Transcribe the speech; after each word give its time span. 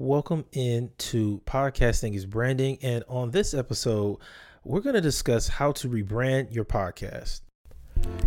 Welcome 0.00 0.46
into 0.52 1.40
Podcasting 1.40 2.14
is 2.14 2.24
Branding. 2.24 2.78
And 2.80 3.04
on 3.06 3.32
this 3.32 3.52
episode, 3.52 4.16
we're 4.64 4.80
going 4.80 4.94
to 4.94 5.02
discuss 5.02 5.46
how 5.46 5.72
to 5.72 5.90
rebrand 5.90 6.54
your 6.54 6.64
podcast. 6.64 7.42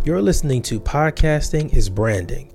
You're 0.04 0.22
listening 0.22 0.62
to 0.62 0.78
Podcasting 0.78 1.74
is 1.74 1.88
Branding. 1.90 2.52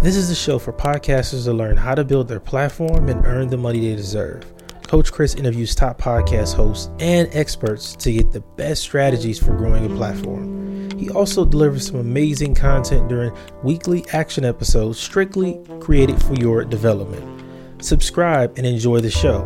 This 0.00 0.16
is 0.16 0.30
the 0.30 0.34
show 0.34 0.58
for 0.58 0.72
podcasters 0.72 1.44
to 1.44 1.52
learn 1.52 1.76
how 1.76 1.94
to 1.94 2.04
build 2.04 2.26
their 2.26 2.40
platform 2.40 3.10
and 3.10 3.26
earn 3.26 3.48
the 3.48 3.58
money 3.58 3.80
they 3.80 3.94
deserve. 3.94 4.50
Coach 4.86 5.12
Chris 5.12 5.34
interviews 5.34 5.74
top 5.74 6.00
podcast 6.00 6.54
hosts 6.54 6.88
and 7.00 7.28
experts 7.32 7.94
to 7.96 8.10
get 8.10 8.32
the 8.32 8.40
best 8.40 8.80
strategies 8.80 9.38
for 9.38 9.54
growing 9.58 9.84
a 9.84 9.94
platform. 9.94 10.90
He 10.98 11.10
also 11.10 11.44
delivers 11.44 11.88
some 11.88 11.96
amazing 11.96 12.54
content 12.54 13.10
during 13.10 13.36
weekly 13.62 14.06
action 14.14 14.46
episodes 14.46 14.98
strictly 14.98 15.60
created 15.80 16.22
for 16.22 16.32
your 16.32 16.64
development. 16.64 17.47
Subscribe 17.80 18.58
and 18.58 18.66
enjoy 18.66 18.98
the 18.98 19.10
show. 19.10 19.44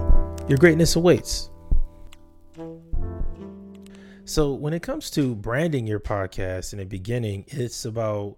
Your 0.49 0.57
greatness 0.57 0.97
awaits. 0.97 1.51
So, 4.25 4.55
when 4.55 4.73
it 4.73 4.81
comes 4.83 5.11
to 5.11 5.35
branding 5.35 5.87
your 5.87 6.01
podcast 6.01 6.73
in 6.73 6.79
the 6.79 6.87
beginning, 6.87 7.45
it's 7.49 7.85
about 7.85 8.37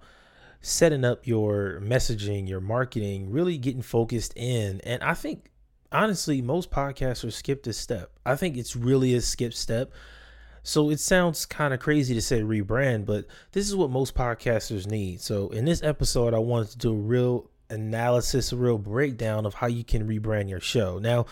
setting 0.61 1.05
up 1.05 1.29
your 1.29 1.80
messaging, 1.80 2.49
your 2.49 2.61
marketing, 2.61 3.30
really 3.30 3.57
getting 3.57 3.83
focused 3.83 4.33
in. 4.35 4.80
And 4.80 5.01
I 5.05 5.15
think, 5.15 5.52
honestly, 5.93 6.43
most 6.43 6.73
podcasters 6.73 7.35
skip 7.35 7.63
this 7.63 7.79
step. 7.79 8.11
I 8.27 8.35
think 8.35 8.57
it's 8.57 8.74
really 8.74 9.15
a 9.15 9.21
skip 9.21 9.55
step. 9.55 9.93
So 10.65 10.91
it 10.91 10.99
sounds 10.99 11.47
kind 11.47 11.73
of 11.73 11.79
crazy 11.79 12.15
to 12.15 12.23
say 12.23 12.41
rebrand, 12.41 13.05
but 13.07 13.27
this 13.52 13.69
is 13.69 13.77
what 13.77 13.91
most 13.91 14.15
podcasters 14.16 14.91
need. 14.91 15.21
So 15.21 15.51
in 15.51 15.66
this 15.66 15.83
episode, 15.85 16.35
I 16.35 16.38
wanted 16.38 16.71
to 16.71 16.79
do 16.79 16.91
a 16.91 16.97
real 16.97 17.51
analysis, 17.74 18.52
a 18.52 18.56
real 18.56 18.78
breakdown 18.78 19.45
of 19.45 19.55
how 19.55 19.66
you 19.66 19.84
can 19.84 20.09
rebrand 20.09 20.48
your 20.48 20.60
show. 20.60 20.98
Now, 20.98 21.27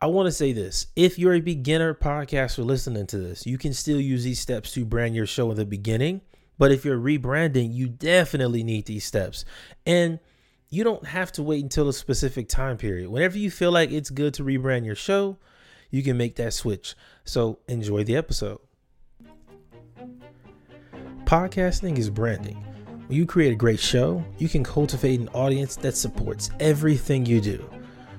I 0.00 0.06
want 0.06 0.26
to 0.28 0.32
say 0.32 0.52
this 0.52 0.86
if 0.96 1.18
you're 1.18 1.34
a 1.34 1.40
beginner 1.40 1.92
podcaster 1.94 2.64
listening 2.64 3.06
to 3.08 3.18
this, 3.18 3.44
you 3.44 3.58
can 3.58 3.74
still 3.74 4.00
use 4.00 4.24
these 4.24 4.40
steps 4.40 4.72
to 4.72 4.84
brand 4.84 5.14
your 5.14 5.26
show 5.26 5.50
in 5.50 5.56
the 5.56 5.66
beginning. 5.66 6.22
But 6.56 6.72
if 6.72 6.84
you're 6.84 6.98
rebranding, 6.98 7.74
you 7.74 7.88
definitely 7.88 8.62
need 8.62 8.86
these 8.86 9.04
steps. 9.04 9.44
And 9.86 10.18
you 10.68 10.84
don't 10.84 11.06
have 11.06 11.32
to 11.32 11.42
wait 11.42 11.62
until 11.62 11.88
a 11.88 11.92
specific 11.92 12.48
time 12.48 12.76
period. 12.76 13.10
Whenever 13.10 13.38
you 13.38 13.50
feel 13.50 13.72
like 13.72 13.90
it's 13.90 14.10
good 14.10 14.34
to 14.34 14.44
rebrand 14.44 14.84
your 14.84 14.94
show, 14.94 15.36
you 15.90 16.02
can 16.02 16.16
make 16.16 16.36
that 16.36 16.54
switch. 16.54 16.94
So 17.24 17.58
enjoy 17.66 18.04
the 18.04 18.16
episode. 18.16 18.60
Podcasting 21.24 21.98
is 21.98 22.10
branding. 22.10 22.69
When 23.10 23.16
you 23.16 23.26
create 23.26 23.50
a 23.50 23.56
great 23.56 23.80
show, 23.80 24.24
you 24.38 24.48
can 24.48 24.62
cultivate 24.62 25.18
an 25.18 25.28
audience 25.30 25.74
that 25.74 25.96
supports 25.96 26.48
everything 26.60 27.26
you 27.26 27.40
do. 27.40 27.68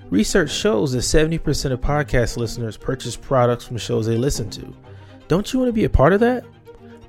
Research 0.09 0.51
shows 0.51 0.91
that 0.91 0.97
70% 0.97 1.71
of 1.71 1.79
podcast 1.79 2.35
listeners 2.35 2.75
purchase 2.75 3.15
products 3.15 3.63
from 3.63 3.77
shows 3.77 4.05
they 4.05 4.17
listen 4.17 4.49
to. 4.49 4.75
Don't 5.29 5.53
you 5.53 5.59
want 5.59 5.69
to 5.69 5.73
be 5.73 5.85
a 5.85 5.89
part 5.89 6.11
of 6.11 6.19
that? 6.19 6.43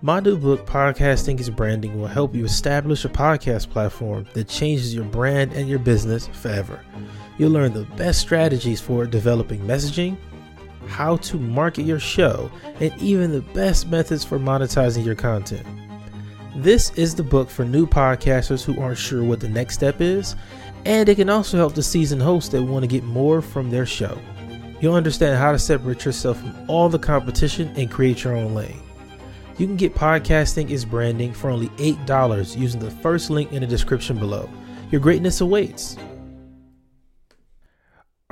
My 0.00 0.20
new 0.20 0.38
book, 0.38 0.64
Podcasting 0.64 1.40
is 1.40 1.50
Branding, 1.50 2.00
will 2.00 2.06
help 2.06 2.36
you 2.36 2.44
establish 2.44 3.04
a 3.04 3.08
podcast 3.08 3.68
platform 3.70 4.28
that 4.34 4.46
changes 4.46 4.94
your 4.94 5.06
brand 5.06 5.52
and 5.52 5.68
your 5.68 5.80
business 5.80 6.28
forever. 6.28 6.84
You'll 7.36 7.50
learn 7.50 7.72
the 7.72 7.86
best 7.96 8.20
strategies 8.20 8.80
for 8.80 9.06
developing 9.06 9.60
messaging, 9.62 10.16
how 10.86 11.16
to 11.16 11.36
market 11.36 11.82
your 11.82 11.98
show, 11.98 12.48
and 12.78 12.96
even 13.02 13.32
the 13.32 13.40
best 13.40 13.88
methods 13.88 14.22
for 14.24 14.38
monetizing 14.38 15.04
your 15.04 15.16
content. 15.16 15.66
This 16.54 16.90
is 16.96 17.14
the 17.14 17.22
book 17.22 17.48
for 17.48 17.64
new 17.64 17.86
podcasters 17.86 18.62
who 18.62 18.78
aren't 18.78 18.98
sure 18.98 19.24
what 19.24 19.40
the 19.40 19.48
next 19.48 19.74
step 19.74 20.02
is 20.02 20.36
and 20.84 21.08
it 21.08 21.14
can 21.14 21.30
also 21.30 21.56
help 21.56 21.74
the 21.74 21.82
seasoned 21.82 22.20
hosts 22.20 22.50
that 22.50 22.62
want 22.62 22.82
to 22.82 22.86
get 22.86 23.04
more 23.04 23.40
from 23.40 23.70
their 23.70 23.86
show. 23.86 24.18
You'll 24.80 24.94
understand 24.94 25.38
how 25.38 25.52
to 25.52 25.58
separate 25.58 26.04
yourself 26.04 26.40
from 26.40 26.54
all 26.68 26.88
the 26.88 26.98
competition 26.98 27.72
and 27.76 27.90
create 27.90 28.24
your 28.24 28.36
own 28.36 28.54
lane. 28.54 28.82
You 29.56 29.66
can 29.66 29.76
get 29.76 29.94
Podcasting 29.94 30.70
is 30.70 30.84
Branding 30.84 31.32
for 31.32 31.50
only 31.50 31.68
$8 31.68 32.56
using 32.58 32.80
the 32.80 32.90
first 32.90 33.30
link 33.30 33.52
in 33.52 33.60
the 33.60 33.66
description 33.66 34.18
below. 34.18 34.50
Your 34.90 35.00
greatness 35.00 35.40
awaits. 35.40 35.96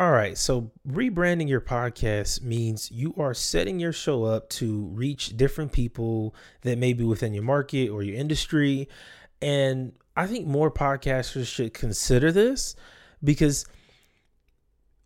All 0.00 0.12
right, 0.12 0.38
so 0.38 0.70
rebranding 0.88 1.46
your 1.46 1.60
podcast 1.60 2.40
means 2.40 2.90
you 2.90 3.14
are 3.18 3.34
setting 3.34 3.78
your 3.78 3.92
show 3.92 4.24
up 4.24 4.48
to 4.48 4.86
reach 4.94 5.36
different 5.36 5.72
people 5.72 6.34
that 6.62 6.78
may 6.78 6.94
be 6.94 7.04
within 7.04 7.34
your 7.34 7.42
market 7.42 7.90
or 7.90 8.02
your 8.02 8.16
industry. 8.16 8.88
And 9.42 9.92
I 10.16 10.26
think 10.26 10.46
more 10.46 10.70
podcasters 10.70 11.48
should 11.48 11.74
consider 11.74 12.32
this 12.32 12.76
because 13.22 13.66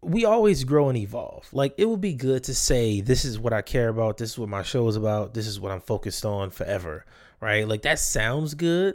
we 0.01 0.25
always 0.25 0.63
grow 0.63 0.91
and 0.91 0.99
evolve. 0.99 1.49
Like 1.53 1.75
it 1.77 1.87
would 1.87 2.01
be 2.01 2.15
good 2.15 2.45
to 2.45 2.55
say, 2.55 3.01
this 3.01 3.25
is 3.25 3.37
what 3.37 3.53
I 3.53 3.63
care 3.63 3.89
about, 3.89 4.19
this 4.19 4.31
is 4.31 4.39
what 4.39 4.49
my 4.49 4.63
show 4.63 4.87
is 4.87 4.95
about, 4.95 5.35
this 5.35 5.49
is 5.49 5.59
what 5.59 5.73
I'm 5.73 5.81
focused 5.81 6.25
on 6.25 6.51
forever, 6.51 7.05
right? 7.41 7.67
Like 7.67 7.83
that 7.83 7.99
sounds 7.99 8.55
good, 8.55 8.95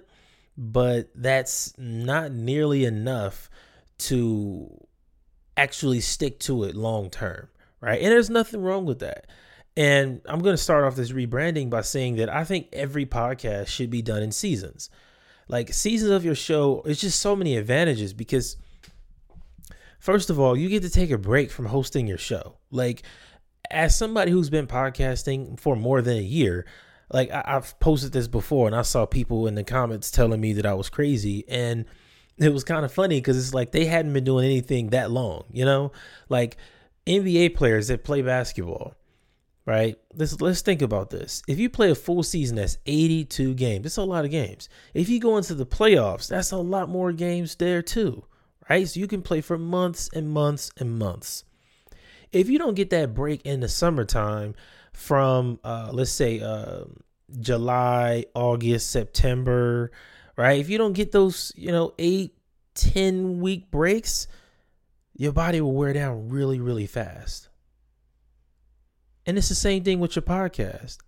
but 0.58 1.10
that's 1.14 1.74
not 1.78 2.32
nearly 2.32 2.86
enough 2.86 3.50
to 3.98 4.88
actually 5.60 6.00
stick 6.02 6.40
to 6.40 6.64
it 6.64 6.76
long 6.76 7.10
term, 7.10 7.50
right? 7.82 8.02
And 8.02 8.12
there's 8.12 8.30
nothing 8.30 8.62
wrong 8.62 8.86
with 8.86 9.00
that. 9.00 9.28
And 9.78 10.22
I'm 10.26 10.40
going 10.40 10.56
to 10.56 10.62
start 10.62 10.84
off 10.84 10.96
this 10.96 11.12
rebranding 11.12 11.70
by 11.70 11.82
saying 11.82 12.18
that 12.18 12.30
I 12.30 12.44
think 12.44 12.68
every 12.74 13.06
podcast 13.06 13.68
should 13.68 13.90
be 13.90 14.02
done 14.02 14.22
in 14.22 14.32
seasons 14.32 14.90
like 15.50 15.74
seasons 15.74 16.12
of 16.12 16.24
your 16.24 16.36
show 16.36 16.82
it's 16.86 17.02
just 17.02 17.20
so 17.20 17.36
many 17.36 17.58
advantages 17.58 18.14
because 18.14 18.56
first 20.00 20.30
of 20.30 20.40
all 20.40 20.56
you 20.56 20.70
get 20.70 20.84
to 20.84 20.90
take 20.90 21.12
a 21.12 21.18
break 21.18 21.52
from 21.52 21.66
hosting 21.66 22.08
your 22.08 22.18
show 22.18 22.56
like 22.72 23.04
as 23.70 23.98
somebody 23.98 24.32
who's 24.32 24.50
been 24.50 24.68
podcasting 24.68 25.60
for 25.60 25.76
more 25.76 26.02
than 26.02 26.18
a 26.18 26.22
year 26.22 26.66
like 27.12 27.30
I, 27.32 27.44
have 27.46 27.78
posted 27.80 28.14
this 28.14 28.28
before 28.28 28.68
and 28.68 28.76
i 28.76 28.84
saw 28.84 29.06
people 29.06 29.48
in 29.48 29.56
the 29.56 29.64
comments 29.64 30.10
telling 30.12 30.40
me 30.40 30.54
that 30.54 30.66
i 30.66 30.74
was 30.74 30.90
crazy 30.90 31.44
and 31.50 31.86
it 32.40 32.54
was 32.54 32.64
kind 32.64 32.86
of 32.86 32.92
funny 32.92 33.20
because 33.20 33.38
it's 33.38 33.54
like 33.54 33.72
they 33.72 33.86
hadn't 33.86 34.14
been 34.14 34.24
doing 34.24 34.46
anything 34.46 34.90
that 34.90 35.12
long 35.12 35.44
you 35.52 35.66
know 35.66 35.92
like 36.30 36.58
nba 37.06 37.54
players 37.56 37.88
that 37.88 38.04
play 38.04 38.22
basketball 38.22 38.96
right? 39.70 40.00
Let's 40.16 40.42
let's 40.42 40.62
think 40.62 40.82
about 40.82 41.12
this. 41.12 41.44
If 41.48 41.60
you 41.60 41.70
play 41.70 41.92
a 41.92 41.96
full 41.96 42.24
season, 42.24 42.56
that's 42.56 42.80
82 42.88 43.54
games. 43.54 43.84
That's 43.84 43.98
a 43.98 44.04
lot 44.04 44.26
of 44.26 44.32
games. 44.32 44.68
If 44.96 45.10
you 45.10 45.20
go 45.20 45.38
into 45.38 45.54
the 45.54 45.66
playoffs, 45.66 46.28
that's 46.28 46.52
a 46.52 46.58
lot 46.58 46.90
more 46.90 47.12
games 47.12 47.54
there 47.54 47.84
too, 47.84 48.26
right? 48.68 48.88
So 48.88 49.00
you 49.00 49.06
can 49.08 49.22
play 49.22 49.42
for 49.42 49.60
months 49.60 50.10
and 50.12 50.28
months 50.28 50.72
and 50.78 50.98
months. 50.98 51.44
If 52.32 52.50
you 52.50 52.58
don't 52.58 52.74
get 52.74 52.90
that 52.90 53.14
break 53.14 53.46
in 53.46 53.60
the 53.60 53.70
summertime 53.70 54.56
from 54.92 55.60
uh, 55.64 55.92
let's 55.94 56.12
say 56.12 56.40
uh, 56.40 56.86
July, 57.40 58.26
August, 58.34 58.90
September, 58.90 59.92
right? 60.40 60.58
If 60.58 60.70
you 60.70 60.78
don't 60.78 60.94
get 60.94 61.12
those, 61.12 61.52
you 61.58 61.70
know, 61.70 61.94
eight, 62.00 62.34
10 62.76 63.42
week 63.42 63.70
breaks, 63.70 64.26
your 65.14 65.34
body 65.34 65.60
will 65.60 65.74
wear 65.74 65.92
down 65.92 66.30
really, 66.30 66.62
really 66.62 66.88
fast. 66.88 67.50
And 69.26 69.38
it's 69.38 69.50
the 69.50 69.56
same 69.56 69.84
thing 69.84 70.00
with 70.00 70.16
your 70.16 70.24
podcast. 70.24 71.00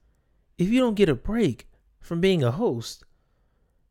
If 0.57 0.67
you 0.67 0.81
don't 0.81 0.95
get 0.95 1.07
a 1.07 1.15
break 1.15 1.69
from 2.01 2.19
being 2.19 2.43
a 2.43 2.51
host, 2.51 3.05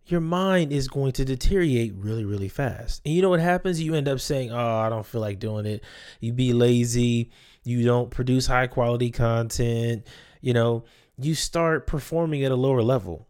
your 0.04 0.20
mind 0.20 0.72
is 0.72 0.88
going 0.88 1.12
to 1.12 1.24
deteriorate 1.24 1.94
really, 1.96 2.26
really 2.26 2.48
fast. 2.48 3.00
And 3.06 3.14
you 3.14 3.22
know 3.22 3.30
what 3.30 3.40
happens? 3.40 3.80
You 3.80 3.94
end 3.94 4.08
up 4.08 4.20
saying, 4.20 4.52
Oh, 4.52 4.78
I 4.78 4.90
don't 4.90 5.06
feel 5.06 5.22
like 5.22 5.38
doing 5.38 5.64
it. 5.64 5.82
You 6.20 6.34
be 6.34 6.52
lazy. 6.52 7.30
You 7.64 7.82
don't 7.84 8.10
produce 8.10 8.46
high 8.46 8.66
quality 8.66 9.10
content. 9.10 10.06
You 10.42 10.52
know, 10.52 10.84
you 11.16 11.34
start 11.34 11.86
performing 11.86 12.44
at 12.44 12.52
a 12.52 12.56
lower 12.56 12.82
level. 12.82 13.29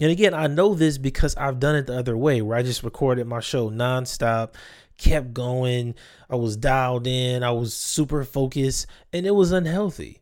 And 0.00 0.10
again, 0.10 0.34
I 0.34 0.48
know 0.48 0.74
this 0.74 0.98
because 0.98 1.36
I've 1.36 1.60
done 1.60 1.76
it 1.76 1.86
the 1.86 1.96
other 1.96 2.16
way 2.16 2.42
where 2.42 2.58
I 2.58 2.62
just 2.62 2.82
recorded 2.82 3.26
my 3.26 3.40
show 3.40 3.70
nonstop 3.70 4.54
kept 4.96 5.32
going. 5.34 5.94
I 6.28 6.36
was 6.36 6.56
dialed 6.56 7.06
in. 7.06 7.42
I 7.42 7.50
was 7.50 7.74
super 7.74 8.24
focused, 8.24 8.86
and 9.12 9.26
it 9.26 9.34
was 9.34 9.52
unhealthy. 9.52 10.20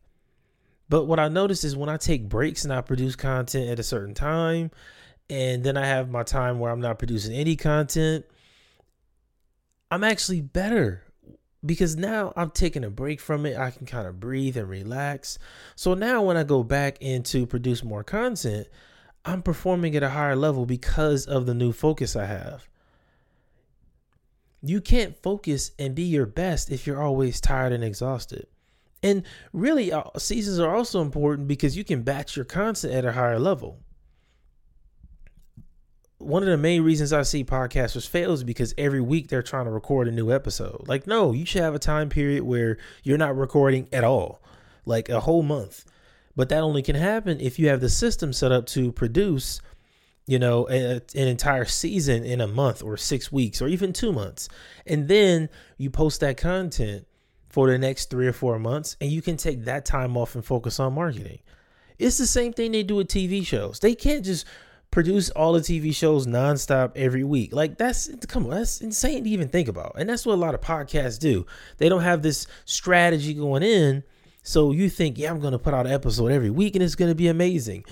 But 0.89 1.05
what 1.05 1.19
I 1.19 1.27
noticed 1.27 1.63
is 1.63 1.75
when 1.75 1.89
I 1.89 1.97
take 1.97 2.29
breaks 2.29 2.63
and 2.63 2.73
I 2.73 2.81
produce 2.81 3.15
content 3.15 3.69
at 3.69 3.79
a 3.79 3.83
certain 3.83 4.13
time, 4.13 4.71
and 5.29 5.63
then 5.63 5.77
I 5.77 5.85
have 5.85 6.09
my 6.09 6.23
time 6.23 6.59
where 6.59 6.71
I'm 6.71 6.81
not 6.81 6.99
producing 6.99 7.33
any 7.33 7.55
content, 7.55 8.25
I'm 9.89 10.03
actually 10.03 10.41
better 10.41 11.03
because 11.65 11.95
now 11.95 12.33
I'm 12.35 12.51
taking 12.51 12.83
a 12.83 12.89
break 12.89 13.21
from 13.21 13.45
it. 13.45 13.57
I 13.57 13.71
can 13.71 13.85
kind 13.85 14.07
of 14.07 14.19
breathe 14.19 14.57
and 14.57 14.69
relax. 14.69 15.39
So 15.75 15.93
now 15.93 16.21
when 16.21 16.35
I 16.35 16.43
go 16.43 16.63
back 16.63 16.97
into 17.01 17.45
produce 17.45 17.83
more 17.83 18.03
content, 18.03 18.67
I'm 19.25 19.41
performing 19.41 19.95
at 19.95 20.03
a 20.03 20.09
higher 20.09 20.35
level 20.35 20.65
because 20.65 21.25
of 21.25 21.45
the 21.45 21.53
new 21.53 21.71
focus 21.71 22.15
I 22.15 22.25
have. 22.25 22.67
You 24.61 24.81
can't 24.81 25.17
focus 25.21 25.71
and 25.77 25.95
be 25.95 26.03
your 26.03 26.25
best 26.25 26.71
if 26.71 26.87
you're 26.87 27.01
always 27.01 27.41
tired 27.41 27.73
and 27.73 27.83
exhausted. 27.83 28.47
And 29.01 29.23
really, 29.51 29.91
uh, 29.91 30.03
seasons 30.17 30.59
are 30.59 30.73
also 30.73 31.01
important 31.01 31.47
because 31.47 31.75
you 31.75 31.83
can 31.83 32.03
batch 32.03 32.35
your 32.37 32.45
content 32.45 32.93
at 32.93 33.05
a 33.05 33.11
higher 33.11 33.39
level. 33.39 33.79
one 36.19 36.41
of 36.41 36.47
the 36.49 36.57
main 36.57 36.83
reasons 36.83 37.11
I 37.11 37.23
see 37.23 37.43
podcasters 37.43 38.07
fail 38.07 38.31
is 38.31 38.43
because 38.43 38.73
every 38.77 39.01
week 39.01 39.27
they're 39.27 39.43
trying 39.43 39.65
to 39.65 39.71
record 39.71 40.07
a 40.07 40.11
new 40.11 40.31
episode. 40.31 40.85
Like, 40.87 41.05
no, 41.05 41.33
you 41.33 41.45
should 41.45 41.61
have 41.61 41.75
a 41.75 41.79
time 41.79 42.07
period 42.09 42.43
where 42.43 42.77
you're 43.03 43.17
not 43.17 43.35
recording 43.37 43.89
at 43.91 44.03
all, 44.05 44.41
like 44.85 45.09
a 45.09 45.19
whole 45.19 45.43
month. 45.43 45.83
But 46.35 46.49
that 46.49 46.61
only 46.61 46.81
can 46.81 46.95
happen 46.95 47.39
if 47.39 47.59
you 47.59 47.67
have 47.69 47.81
the 47.81 47.89
system 47.89 48.33
set 48.33 48.51
up 48.51 48.65
to 48.67 48.91
produce, 48.91 49.61
you 50.25 50.39
know, 50.39 50.67
a, 50.69 50.95
an 50.95 51.27
entire 51.27 51.65
season 51.65 52.23
in 52.23 52.41
a 52.41 52.47
month 52.47 52.81
or 52.81 52.97
six 52.97 53.31
weeks 53.31 53.61
or 53.61 53.67
even 53.67 53.93
two 53.93 54.11
months. 54.11 54.49
And 54.87 55.07
then 55.07 55.49
you 55.77 55.89
post 55.89 56.21
that 56.21 56.37
content 56.37 57.05
for 57.49 57.69
the 57.69 57.77
next 57.77 58.09
three 58.09 58.25
or 58.25 58.33
four 58.33 58.57
months, 58.57 58.97
and 58.99 59.11
you 59.11 59.21
can 59.21 59.37
take 59.37 59.65
that 59.65 59.85
time 59.85 60.17
off 60.17 60.33
and 60.33 60.43
focus 60.43 60.79
on 60.79 60.95
marketing. 60.95 61.37
It's 61.99 62.17
the 62.17 62.25
same 62.25 62.51
thing 62.51 62.71
they 62.71 62.81
do 62.81 62.95
with 62.95 63.09
TV 63.09 63.45
shows. 63.45 63.79
They 63.79 63.93
can't 63.93 64.25
just 64.25 64.47
produce 64.89 65.29
all 65.31 65.53
the 65.53 65.59
TV 65.59 65.93
shows 65.93 66.27
nonstop 66.27 66.91
every 66.95 67.23
week. 67.23 67.53
Like 67.53 67.77
that's 67.77 68.09
come 68.27 68.45
on, 68.45 68.51
that's 68.51 68.81
insane 68.81 69.23
to 69.23 69.29
even 69.29 69.49
think 69.49 69.67
about. 69.67 69.93
And 69.97 70.09
that's 70.09 70.25
what 70.25 70.33
a 70.33 70.41
lot 70.41 70.55
of 70.55 70.61
podcasts 70.61 71.19
do. 71.19 71.45
They 71.77 71.89
don't 71.89 72.01
have 72.01 72.21
this 72.21 72.47
strategy 72.65 73.33
going 73.33 73.63
in. 73.63 74.03
So 74.43 74.71
you 74.71 74.89
think, 74.89 75.17
yeah, 75.17 75.31
I'm 75.31 75.39
gonna 75.39 75.57
put 75.57 75.73
out 75.73 75.87
an 75.87 75.91
episode 75.93 76.31
every 76.31 76.49
week 76.49 76.75
and 76.75 76.83
it's 76.83 76.95
gonna 76.95 77.15
be 77.15 77.27
amazing. 77.27 77.85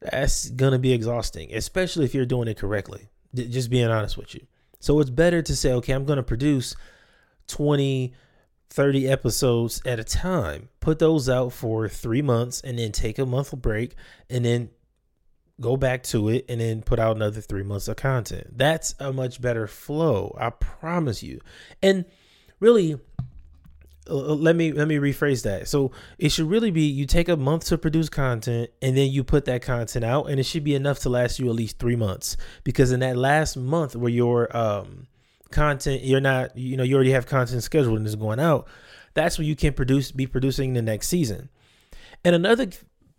That's 0.00 0.48
gonna 0.50 0.78
be 0.78 0.92
exhausting, 0.92 1.52
especially 1.52 2.04
if 2.04 2.14
you're 2.14 2.24
doing 2.24 2.48
it 2.48 2.56
correctly. 2.56 3.08
Just 3.34 3.68
being 3.68 3.88
honest 3.88 4.16
with 4.16 4.34
you. 4.34 4.46
So 4.80 5.00
it's 5.00 5.10
better 5.10 5.42
to 5.42 5.56
say, 5.56 5.72
okay, 5.72 5.92
I'm 5.92 6.04
gonna 6.04 6.22
produce 6.22 6.74
20 7.48 8.14
30 8.70 9.08
episodes 9.08 9.80
at 9.86 9.98
a 9.98 10.04
time. 10.04 10.68
Put 10.80 10.98
those 10.98 11.28
out 11.28 11.52
for 11.52 11.88
three 11.88 12.22
months 12.22 12.60
and 12.60 12.78
then 12.78 12.92
take 12.92 13.18
a 13.18 13.26
month 13.26 13.52
break 13.56 13.94
and 14.28 14.44
then 14.44 14.70
go 15.60 15.76
back 15.76 16.02
to 16.04 16.28
it 16.28 16.44
and 16.48 16.60
then 16.60 16.82
put 16.82 16.98
out 16.98 17.16
another 17.16 17.40
three 17.40 17.62
months 17.62 17.88
of 17.88 17.96
content. 17.96 18.46
That's 18.56 18.94
a 19.00 19.12
much 19.12 19.40
better 19.40 19.66
flow. 19.66 20.36
I 20.38 20.50
promise 20.50 21.22
you. 21.22 21.40
And 21.82 22.04
really, 22.60 23.00
let 24.08 24.56
me 24.56 24.72
let 24.72 24.88
me 24.88 24.96
rephrase 24.96 25.42
that. 25.44 25.68
So 25.68 25.92
it 26.18 26.30
should 26.30 26.48
really 26.48 26.70
be 26.70 26.82
you 26.82 27.06
take 27.06 27.28
a 27.28 27.36
month 27.36 27.66
to 27.66 27.78
produce 27.78 28.08
content 28.08 28.70
and 28.80 28.96
then 28.96 29.10
you 29.10 29.24
put 29.24 29.44
that 29.46 29.62
content 29.62 30.04
out 30.04 30.30
and 30.30 30.40
it 30.40 30.44
should 30.44 30.64
be 30.64 30.74
enough 30.74 31.00
to 31.00 31.08
last 31.08 31.38
you 31.38 31.48
at 31.48 31.54
least 31.54 31.78
three 31.78 31.96
months. 31.96 32.36
Because 32.64 32.92
in 32.92 33.00
that 33.00 33.16
last 33.16 33.56
month 33.56 33.94
where 33.94 34.10
your 34.10 34.54
um 34.56 35.06
content 35.50 36.04
you're 36.04 36.20
not 36.20 36.54
you 36.58 36.76
know 36.76 36.82
you 36.82 36.94
already 36.94 37.12
have 37.12 37.26
content 37.26 37.62
scheduled 37.62 37.96
and 37.96 38.06
it's 38.06 38.16
going 38.16 38.40
out, 38.40 38.66
that's 39.14 39.38
when 39.38 39.46
you 39.46 39.56
can 39.56 39.72
produce 39.72 40.12
be 40.12 40.26
producing 40.26 40.74
the 40.74 40.82
next 40.82 41.08
season. 41.08 41.48
And 42.24 42.34
another 42.34 42.68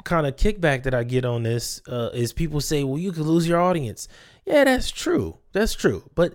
kind 0.03 0.25
of 0.25 0.35
kickback 0.35 0.83
that 0.83 0.93
I 0.93 1.03
get 1.03 1.25
on 1.25 1.43
this 1.43 1.81
uh, 1.87 2.09
is 2.13 2.33
people 2.33 2.61
say, 2.61 2.83
well, 2.83 2.97
you 2.97 3.11
could 3.11 3.25
lose 3.25 3.47
your 3.47 3.59
audience. 3.59 4.07
Yeah, 4.45 4.63
that's 4.63 4.91
true. 4.91 5.37
That's 5.51 5.73
true. 5.73 6.09
But 6.15 6.33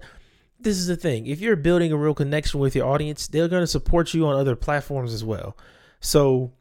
this 0.58 0.76
is 0.76 0.86
the 0.86 0.96
thing 0.96 1.26
if 1.26 1.40
you're 1.40 1.56
building 1.56 1.92
a 1.92 1.96
real 1.96 2.14
connection 2.14 2.60
with 2.60 2.74
your 2.74 2.86
audience, 2.86 3.26
they're 3.26 3.48
going 3.48 3.62
to 3.62 3.66
support 3.66 4.14
you 4.14 4.26
on 4.26 4.36
other 4.36 4.56
platforms 4.56 5.12
as 5.12 5.24
well. 5.24 5.56
So, 6.00 6.52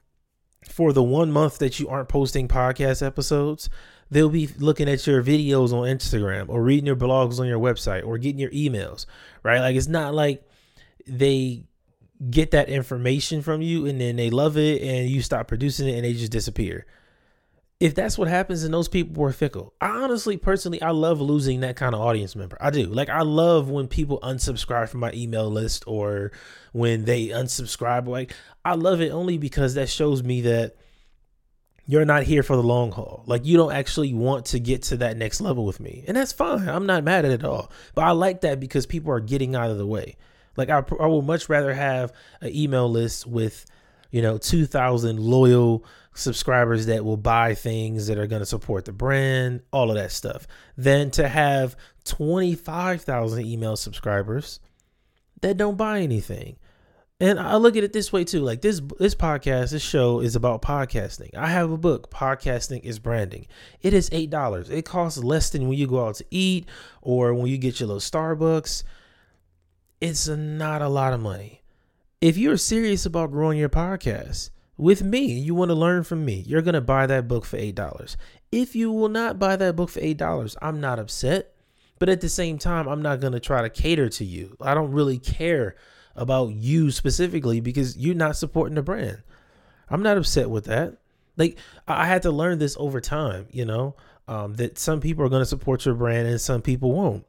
for 0.69 0.93
the 0.93 1.03
one 1.03 1.31
month 1.31 1.59
that 1.59 1.79
you 1.79 1.89
aren't 1.89 2.07
posting 2.07 2.47
podcast 2.47 3.05
episodes, 3.05 3.69
they'll 4.09 4.29
be 4.29 4.47
looking 4.57 4.87
at 4.89 5.05
your 5.05 5.21
videos 5.21 5.73
on 5.73 5.87
Instagram 5.87 6.47
or 6.47 6.63
reading 6.63 6.85
your 6.85 6.95
blogs 6.95 7.39
on 7.39 7.47
your 7.47 7.59
website 7.59 8.05
or 8.05 8.17
getting 8.17 8.39
your 8.39 8.51
emails, 8.51 9.05
right? 9.43 9.59
Like, 9.59 9.75
it's 9.75 9.87
not 9.87 10.13
like 10.13 10.47
they 11.05 11.65
get 12.29 12.51
that 12.51 12.69
information 12.69 13.41
from 13.41 13.61
you 13.61 13.85
and 13.85 13.99
then 13.99 14.15
they 14.15 14.29
love 14.29 14.57
it 14.57 14.81
and 14.81 15.09
you 15.09 15.21
stop 15.21 15.47
producing 15.47 15.89
it 15.89 15.95
and 15.95 16.05
they 16.05 16.13
just 16.13 16.31
disappear. 16.31 16.85
If 17.79 17.95
that's 17.95 18.17
what 18.17 18.29
happens, 18.29 18.63
then 18.63 18.71
those 18.71 18.87
people 18.87 19.21
were 19.21 19.33
fickle. 19.33 19.73
I 19.81 19.89
honestly, 19.89 20.37
personally, 20.37 20.81
I 20.81 20.91
love 20.91 21.19
losing 21.19 21.59
that 21.61 21.75
kind 21.75 21.93
of 21.93 22.01
audience 22.01 22.35
member. 22.35 22.57
I 22.61 22.69
do. 22.69 22.85
Like, 22.85 23.09
I 23.09 23.21
love 23.21 23.69
when 23.69 23.87
people 23.87 24.19
unsubscribe 24.21 24.89
from 24.89 25.01
my 25.01 25.11
email 25.13 25.49
list 25.49 25.83
or 25.85 26.31
when 26.71 27.03
they 27.03 27.27
unsubscribe. 27.27 28.07
Like, 28.07 28.33
I 28.63 28.75
love 28.75 29.01
it 29.01 29.09
only 29.09 29.37
because 29.37 29.73
that 29.73 29.89
shows 29.89 30.23
me 30.23 30.41
that 30.41 30.75
you're 31.85 32.05
not 32.05 32.23
here 32.23 32.43
for 32.43 32.55
the 32.55 32.63
long 32.63 32.91
haul. 32.93 33.23
Like, 33.27 33.45
you 33.45 33.57
don't 33.57 33.73
actually 33.73 34.13
want 34.13 34.45
to 34.47 34.59
get 34.59 34.83
to 34.83 34.97
that 34.97 35.17
next 35.17 35.41
level 35.41 35.65
with 35.65 35.81
me. 35.81 36.05
And 36.07 36.15
that's 36.15 36.31
fine. 36.31 36.69
I'm 36.69 36.85
not 36.85 37.03
mad 37.03 37.25
at 37.25 37.31
it 37.31 37.43
at 37.43 37.45
all. 37.45 37.69
But 37.95 38.05
I 38.05 38.11
like 38.11 38.41
that 38.41 38.61
because 38.61 38.85
people 38.85 39.11
are 39.11 39.19
getting 39.19 39.55
out 39.55 39.69
of 39.69 39.77
the 39.77 39.87
way. 39.87 40.15
Like 40.55 40.69
I, 40.69 40.83
I 40.99 41.07
would 41.07 41.25
much 41.25 41.49
rather 41.49 41.73
have 41.73 42.13
an 42.41 42.55
email 42.55 42.89
list 42.89 43.27
with, 43.27 43.65
you 44.13 44.21
know, 44.21 44.37
2,000 44.37 45.19
loyal 45.19 45.83
subscribers 46.13 46.85
that 46.85 47.03
will 47.03 47.17
buy 47.17 47.55
things 47.55 48.07
that 48.07 48.19
are 48.19 48.27
going 48.27 48.41
to 48.41 48.45
support 48.45 48.85
the 48.85 48.93
brand, 48.93 49.61
all 49.73 49.89
of 49.89 49.97
that 49.97 50.11
stuff, 50.11 50.47
than 50.77 51.09
to 51.11 51.27
have 51.27 51.75
25,000 52.05 53.45
email 53.45 53.75
subscribers 53.75 54.59
that 55.41 55.57
don't 55.57 55.75
buy 55.75 55.99
anything. 55.99 56.57
And 57.19 57.39
I 57.39 57.55
look 57.55 57.75
at 57.75 57.83
it 57.83 57.91
this 57.91 58.13
way 58.13 58.23
too. 58.23 58.41
Like 58.41 58.61
this 58.61 58.81
this 58.99 59.15
podcast, 59.15 59.71
this 59.71 59.81
show 59.81 60.19
is 60.19 60.35
about 60.35 60.61
podcasting. 60.61 61.35
I 61.35 61.47
have 61.47 61.71
a 61.71 61.77
book, 61.77 62.11
Podcasting 62.11 62.81
is 62.83 62.99
Branding. 62.99 63.47
It 63.81 63.93
is 63.93 64.09
$8. 64.11 64.69
It 64.69 64.85
costs 64.85 65.23
less 65.23 65.49
than 65.49 65.67
when 65.67 65.77
you 65.77 65.87
go 65.87 66.05
out 66.05 66.15
to 66.15 66.25
eat 66.29 66.67
or 67.01 67.33
when 67.33 67.47
you 67.47 67.57
get 67.57 67.79
your 67.79 67.87
little 67.87 67.99
Starbucks 67.99 68.83
it's 70.03 70.27
not 70.27 70.81
a 70.81 70.89
lot 70.89 71.13
of 71.13 71.21
money. 71.21 71.62
If 72.23 72.37
you're 72.37 72.55
serious 72.55 73.05
about 73.05 73.31
growing 73.31 73.57
your 73.57 73.67
podcast 73.67 74.49
with 74.77 75.03
me, 75.03 75.25
you 75.25 75.53
want 75.55 75.71
to 75.71 75.75
learn 75.75 76.05
from 76.05 76.23
me, 76.23 76.41
you're 76.47 76.61
going 76.61 76.73
to 76.73 76.79
buy 76.79 77.05
that 77.05 77.27
book 77.27 77.43
for 77.43 77.57
$8. 77.57 78.15
If 78.49 78.77
you 78.77 78.93
will 78.93 79.09
not 79.09 79.39
buy 79.39 79.57
that 79.57 79.75
book 79.75 79.89
for 79.89 79.99
$8, 79.99 80.55
I'm 80.61 80.79
not 80.79 80.99
upset. 80.99 81.53
But 81.99 82.07
at 82.07 82.21
the 82.21 82.29
same 82.29 82.57
time, 82.57 82.87
I'm 82.87 83.01
not 83.01 83.19
going 83.19 83.33
to 83.33 83.41
try 83.41 83.61
to 83.61 83.69
cater 83.69 84.07
to 84.07 84.23
you. 84.23 84.55
I 84.61 84.73
don't 84.73 84.93
really 84.93 85.19
care 85.19 85.75
about 86.15 86.53
you 86.53 86.91
specifically 86.91 87.59
because 87.59 87.97
you're 87.97 88.15
not 88.15 88.37
supporting 88.37 88.75
the 88.75 88.83
brand. 88.83 89.21
I'm 89.89 90.01
not 90.01 90.15
upset 90.15 90.49
with 90.49 90.63
that. 90.67 90.99
Like 91.35 91.57
I 91.89 92.05
had 92.05 92.21
to 92.21 92.31
learn 92.31 92.57
this 92.57 92.77
over 92.79 93.01
time, 93.01 93.47
you 93.51 93.65
know, 93.65 93.97
um, 94.29 94.53
that 94.53 94.79
some 94.79 95.01
people 95.01 95.25
are 95.25 95.29
going 95.29 95.41
to 95.41 95.45
support 95.45 95.85
your 95.85 95.95
brand 95.95 96.29
and 96.29 96.39
some 96.39 96.61
people 96.61 96.93
won't. 96.93 97.25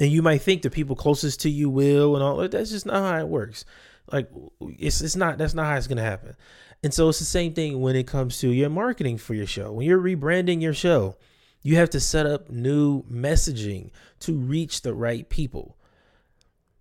And 0.00 0.10
you 0.10 0.22
might 0.22 0.42
think 0.42 0.62
the 0.62 0.70
people 0.70 0.94
closest 0.94 1.40
to 1.40 1.50
you 1.50 1.68
will 1.68 2.14
and 2.14 2.22
all 2.22 2.48
that's 2.48 2.70
just 2.70 2.86
not 2.86 3.02
how 3.02 3.18
it 3.18 3.28
works. 3.28 3.64
Like 4.12 4.30
it's 4.60 5.00
it's 5.00 5.16
not 5.16 5.38
that's 5.38 5.54
not 5.54 5.66
how 5.66 5.76
it's 5.76 5.86
gonna 5.86 6.02
happen. 6.02 6.36
And 6.82 6.94
so 6.94 7.08
it's 7.08 7.18
the 7.18 7.24
same 7.24 7.54
thing 7.54 7.80
when 7.80 7.96
it 7.96 8.06
comes 8.06 8.38
to 8.38 8.48
your 8.48 8.70
marketing 8.70 9.18
for 9.18 9.34
your 9.34 9.46
show. 9.46 9.72
When 9.72 9.86
you're 9.86 10.00
rebranding 10.00 10.62
your 10.62 10.74
show, 10.74 11.16
you 11.62 11.76
have 11.76 11.90
to 11.90 12.00
set 12.00 12.26
up 12.26 12.50
new 12.50 13.02
messaging 13.04 13.90
to 14.20 14.34
reach 14.34 14.82
the 14.82 14.94
right 14.94 15.28
people. 15.28 15.76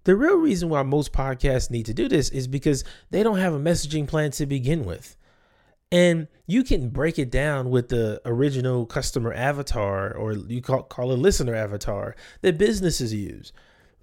The 0.03 0.15
real 0.15 0.37
reason 0.37 0.69
why 0.69 0.83
most 0.83 1.11
podcasts 1.11 1.71
need 1.71 1.87
to 1.87 1.93
do 1.93 2.07
this 2.07 2.29
is 2.29 2.47
because 2.47 2.83
they 3.09 3.23
don't 3.23 3.39
have 3.39 3.53
a 3.53 3.59
messaging 3.59 4.07
plan 4.07 4.31
to 4.31 4.45
begin 4.45 4.85
with. 4.85 5.17
And 5.91 6.27
you 6.45 6.63
can 6.63 6.89
break 6.89 7.17
it 7.17 7.29
down 7.29 7.69
with 7.69 7.89
the 7.89 8.21
original 8.25 8.85
customer 8.85 9.33
avatar 9.33 10.13
or 10.13 10.33
you 10.33 10.61
call, 10.61 10.83
call 10.83 11.11
a 11.11 11.13
listener 11.13 11.55
avatar 11.55 12.15
that 12.41 12.57
businesses 12.57 13.13
use. 13.13 13.53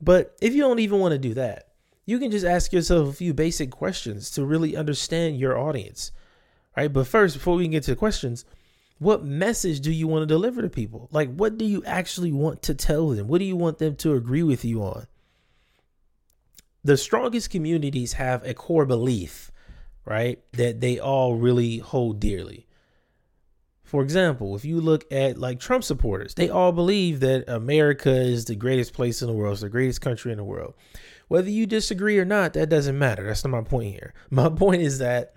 But 0.01 0.37
if 0.41 0.55
you 0.55 0.63
don't 0.63 0.79
even 0.79 1.01
want 1.01 1.13
to 1.13 1.19
do 1.19 1.35
that, 1.35 1.69
you 2.07 2.19
can 2.19 2.31
just 2.31 2.45
ask 2.45 2.73
yourself 2.73 3.09
a 3.09 3.13
few 3.13 3.33
basic 3.33 3.71
questions 3.71 4.31
to 4.33 4.45
really 4.45 4.77
understand 4.77 5.39
your 5.39 5.59
audience. 5.59 6.13
Right? 6.77 6.93
But 6.93 7.07
first, 7.07 7.37
before 7.37 7.57
we 7.57 7.69
get 7.69 7.85
to 7.85 7.93
the 7.93 7.97
questions, 7.97 8.45
what 8.99 9.25
message 9.25 9.81
do 9.81 9.93
you 9.93 10.07
want 10.07 10.23
to 10.23 10.27
deliver 10.27 10.63
to 10.63 10.69
people? 10.69 11.09
Like, 11.13 11.35
what 11.35 11.59
do 11.59 11.65
you 11.65 11.83
actually 11.85 12.33
want 12.33 12.63
to 12.63 12.75
tell 12.75 13.09
them? 13.11 13.29
What 13.29 13.39
do 13.39 13.45
you 13.45 13.57
want 13.57 13.79
them 13.79 13.97
to 13.97 14.15
agree 14.15 14.43
with 14.43 14.65
you 14.65 14.83
on? 14.83 15.07
The 16.83 16.97
strongest 16.97 17.51
communities 17.51 18.15
have 18.15 18.45
a 18.45 18.55
core 18.55 18.87
belief 18.87 19.51
right? 20.05 20.41
That 20.53 20.81
they 20.81 20.99
all 20.99 21.35
really 21.35 21.79
hold 21.79 22.21
dearly. 22.21 22.67
For 23.85 24.03
example, 24.03 24.57
if 24.57 24.65
you 24.65 24.81
look 24.81 25.05
at 25.13 25.39
like 25.39 25.61
Trump 25.61 25.85
supporters, 25.85 26.35
they 26.35 26.49
all 26.49 26.73
believe 26.73 27.21
that 27.21 27.49
America 27.49 28.11
is 28.11 28.47
the 28.47 28.57
greatest 28.57 28.93
place 28.93 29.23
in 29.23 29.29
the 29.29 29.35
world, 29.35 29.53
it's 29.53 29.63
the 29.63 29.69
greatest 29.69 30.01
country 30.01 30.33
in 30.33 30.39
the 30.39 30.45
world. 30.45 30.75
Whether 31.29 31.51
you 31.51 31.67
disagree 31.67 32.19
or 32.19 32.25
not, 32.25 32.55
that 32.55 32.69
doesn't 32.69 32.99
matter. 32.99 33.25
That's 33.25 33.45
not 33.45 33.51
my 33.51 33.63
point 33.63 33.93
here. 33.93 34.13
My 34.31 34.49
point 34.49 34.83
is 34.83 34.99
that 34.99 35.35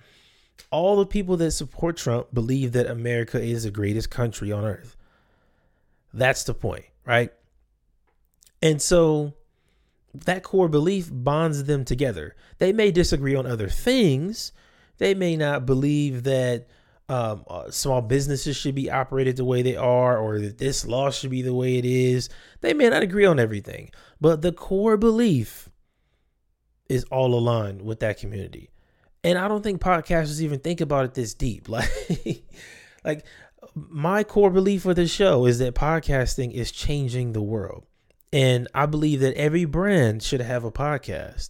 all 0.71 0.97
the 0.97 1.05
people 1.05 1.37
that 1.37 1.51
support 1.51 1.97
Trump 1.97 2.33
believe 2.33 2.71
that 2.71 2.87
America 2.87 3.39
is 3.39 3.63
the 3.63 3.71
greatest 3.71 4.09
country 4.09 4.51
on 4.51 4.65
earth. 4.65 4.97
That's 6.13 6.43
the 6.43 6.53
point, 6.53 6.85
right? 7.05 7.31
And 8.61 8.81
so 8.81 9.33
that 10.13 10.43
core 10.43 10.69
belief 10.69 11.09
bonds 11.11 11.65
them 11.65 11.85
together. 11.85 12.35
They 12.57 12.73
may 12.73 12.91
disagree 12.91 13.35
on 13.35 13.45
other 13.45 13.69
things. 13.69 14.51
They 14.97 15.13
may 15.13 15.35
not 15.35 15.65
believe 15.65 16.23
that 16.23 16.67
um, 17.09 17.45
uh, 17.47 17.71
small 17.71 18.01
businesses 18.01 18.57
should 18.57 18.75
be 18.75 18.91
operated 18.91 19.37
the 19.37 19.45
way 19.45 19.61
they 19.61 19.75
are 19.75 20.17
or 20.17 20.39
that 20.39 20.57
this 20.57 20.85
law 20.85 21.09
should 21.09 21.29
be 21.29 21.41
the 21.41 21.53
way 21.53 21.77
it 21.77 21.85
is. 21.85 22.29
They 22.61 22.73
may 22.73 22.89
not 22.89 23.03
agree 23.03 23.25
on 23.25 23.39
everything, 23.39 23.91
but 24.19 24.41
the 24.41 24.51
core 24.51 24.97
belief 24.97 25.69
is 26.89 27.05
all 27.05 27.33
aligned 27.33 27.81
with 27.81 27.99
that 28.01 28.17
community. 28.17 28.71
And 29.23 29.37
I 29.37 29.47
don't 29.47 29.63
think 29.63 29.81
podcasters 29.81 30.41
even 30.41 30.59
think 30.59 30.81
about 30.81 31.05
it 31.05 31.13
this 31.13 31.33
deep. 31.33 31.67
Like, 31.77 32.43
like 33.03 33.25
my 33.75 34.23
core 34.23 34.49
belief 34.49 34.83
for 34.83 34.93
the 34.93 35.07
show 35.07 35.45
is 35.45 35.59
that 35.59 35.75
podcasting 35.75 36.51
is 36.51 36.71
changing 36.71 37.33
the 37.33 37.41
world. 37.41 37.85
And 38.31 38.67
I 38.73 38.85
believe 38.85 39.21
that 39.21 39.35
every 39.35 39.65
brand 39.65 40.21
should 40.21 40.41
have 40.41 40.63
a 40.63 40.71
podcast. 40.71 41.49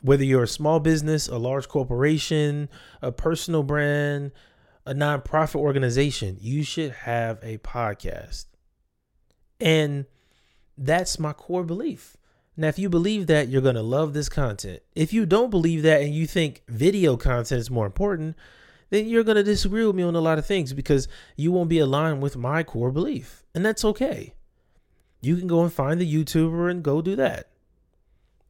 Whether 0.00 0.24
you're 0.24 0.44
a 0.44 0.48
small 0.48 0.80
business, 0.80 1.28
a 1.28 1.38
large 1.38 1.68
corporation, 1.68 2.68
a 3.02 3.10
personal 3.10 3.62
brand, 3.62 4.32
a 4.86 4.94
nonprofit 4.94 5.56
organization, 5.56 6.36
you 6.40 6.62
should 6.62 6.92
have 6.92 7.38
a 7.42 7.58
podcast. 7.58 8.46
And 9.60 10.06
that's 10.76 11.18
my 11.18 11.32
core 11.32 11.64
belief. 11.64 12.16
Now, 12.56 12.68
if 12.68 12.78
you 12.78 12.88
believe 12.88 13.26
that, 13.26 13.48
you're 13.48 13.62
going 13.62 13.74
to 13.74 13.82
love 13.82 14.12
this 14.12 14.28
content. 14.28 14.80
If 14.94 15.12
you 15.12 15.26
don't 15.26 15.50
believe 15.50 15.82
that 15.82 16.02
and 16.02 16.14
you 16.14 16.26
think 16.26 16.62
video 16.68 17.16
content 17.16 17.60
is 17.60 17.70
more 17.70 17.86
important, 17.86 18.36
then 18.90 19.08
you're 19.08 19.24
going 19.24 19.36
to 19.36 19.42
disagree 19.42 19.84
with 19.84 19.96
me 19.96 20.04
on 20.04 20.14
a 20.14 20.20
lot 20.20 20.38
of 20.38 20.46
things 20.46 20.72
because 20.72 21.08
you 21.36 21.50
won't 21.50 21.68
be 21.68 21.80
aligned 21.80 22.22
with 22.22 22.36
my 22.36 22.62
core 22.62 22.92
belief. 22.92 23.42
And 23.54 23.64
that's 23.64 23.84
okay. 23.84 24.34
You 25.24 25.36
can 25.36 25.46
go 25.46 25.62
and 25.62 25.72
find 25.72 26.00
the 26.00 26.12
YouTuber 26.12 26.70
and 26.70 26.82
go 26.82 27.02
do 27.02 27.16
that. 27.16 27.48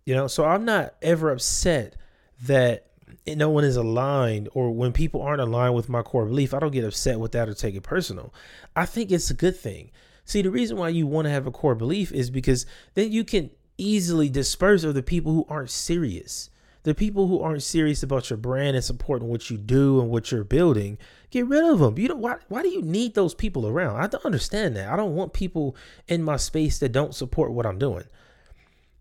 You 0.04 0.14
know, 0.14 0.26
so 0.26 0.44
I'm 0.44 0.64
not 0.64 0.94
ever 1.00 1.30
upset 1.30 1.96
that 2.42 2.86
no 3.26 3.48
one 3.48 3.64
is 3.64 3.76
aligned 3.76 4.48
or 4.52 4.70
when 4.70 4.92
people 4.92 5.22
aren't 5.22 5.40
aligned 5.40 5.74
with 5.74 5.88
my 5.88 6.02
core 6.02 6.26
belief, 6.26 6.52
I 6.52 6.58
don't 6.58 6.72
get 6.72 6.84
upset 6.84 7.18
with 7.18 7.32
that 7.32 7.48
or 7.48 7.54
take 7.54 7.74
it 7.74 7.82
personal. 7.82 8.34
I 8.76 8.86
think 8.86 9.10
it's 9.10 9.30
a 9.30 9.34
good 9.34 9.56
thing. 9.56 9.90
See, 10.24 10.42
the 10.42 10.50
reason 10.50 10.76
why 10.76 10.90
you 10.90 11.06
want 11.06 11.26
to 11.26 11.30
have 11.30 11.46
a 11.46 11.50
core 11.50 11.74
belief 11.74 12.12
is 12.12 12.30
because 12.30 12.66
then 12.94 13.12
you 13.12 13.24
can 13.24 13.50
easily 13.76 14.28
disperse 14.28 14.84
of 14.84 14.94
the 14.94 15.02
people 15.02 15.32
who 15.32 15.46
aren't 15.48 15.70
serious. 15.70 16.50
The 16.84 16.94
people 16.94 17.26
who 17.26 17.40
aren't 17.40 17.62
serious 17.62 18.02
about 18.02 18.30
your 18.30 18.36
brand 18.36 18.76
and 18.76 18.84
supporting 18.84 19.28
what 19.28 19.50
you 19.50 19.56
do 19.56 20.00
and 20.00 20.10
what 20.10 20.30
you're 20.30 20.44
building, 20.44 20.98
get 21.30 21.46
rid 21.46 21.64
of 21.64 21.78
them. 21.78 21.98
You 21.98 22.08
know 22.08 22.16
why? 22.16 22.36
Why 22.48 22.62
do 22.62 22.68
you 22.68 22.82
need 22.82 23.14
those 23.14 23.34
people 23.34 23.66
around? 23.66 23.96
I 23.96 24.06
don't 24.06 24.24
understand 24.24 24.76
that. 24.76 24.92
I 24.92 24.96
don't 24.96 25.14
want 25.14 25.32
people 25.32 25.76
in 26.08 26.22
my 26.22 26.36
space 26.36 26.78
that 26.78 26.92
don't 26.92 27.14
support 27.14 27.52
what 27.52 27.66
I'm 27.66 27.78
doing. 27.78 28.04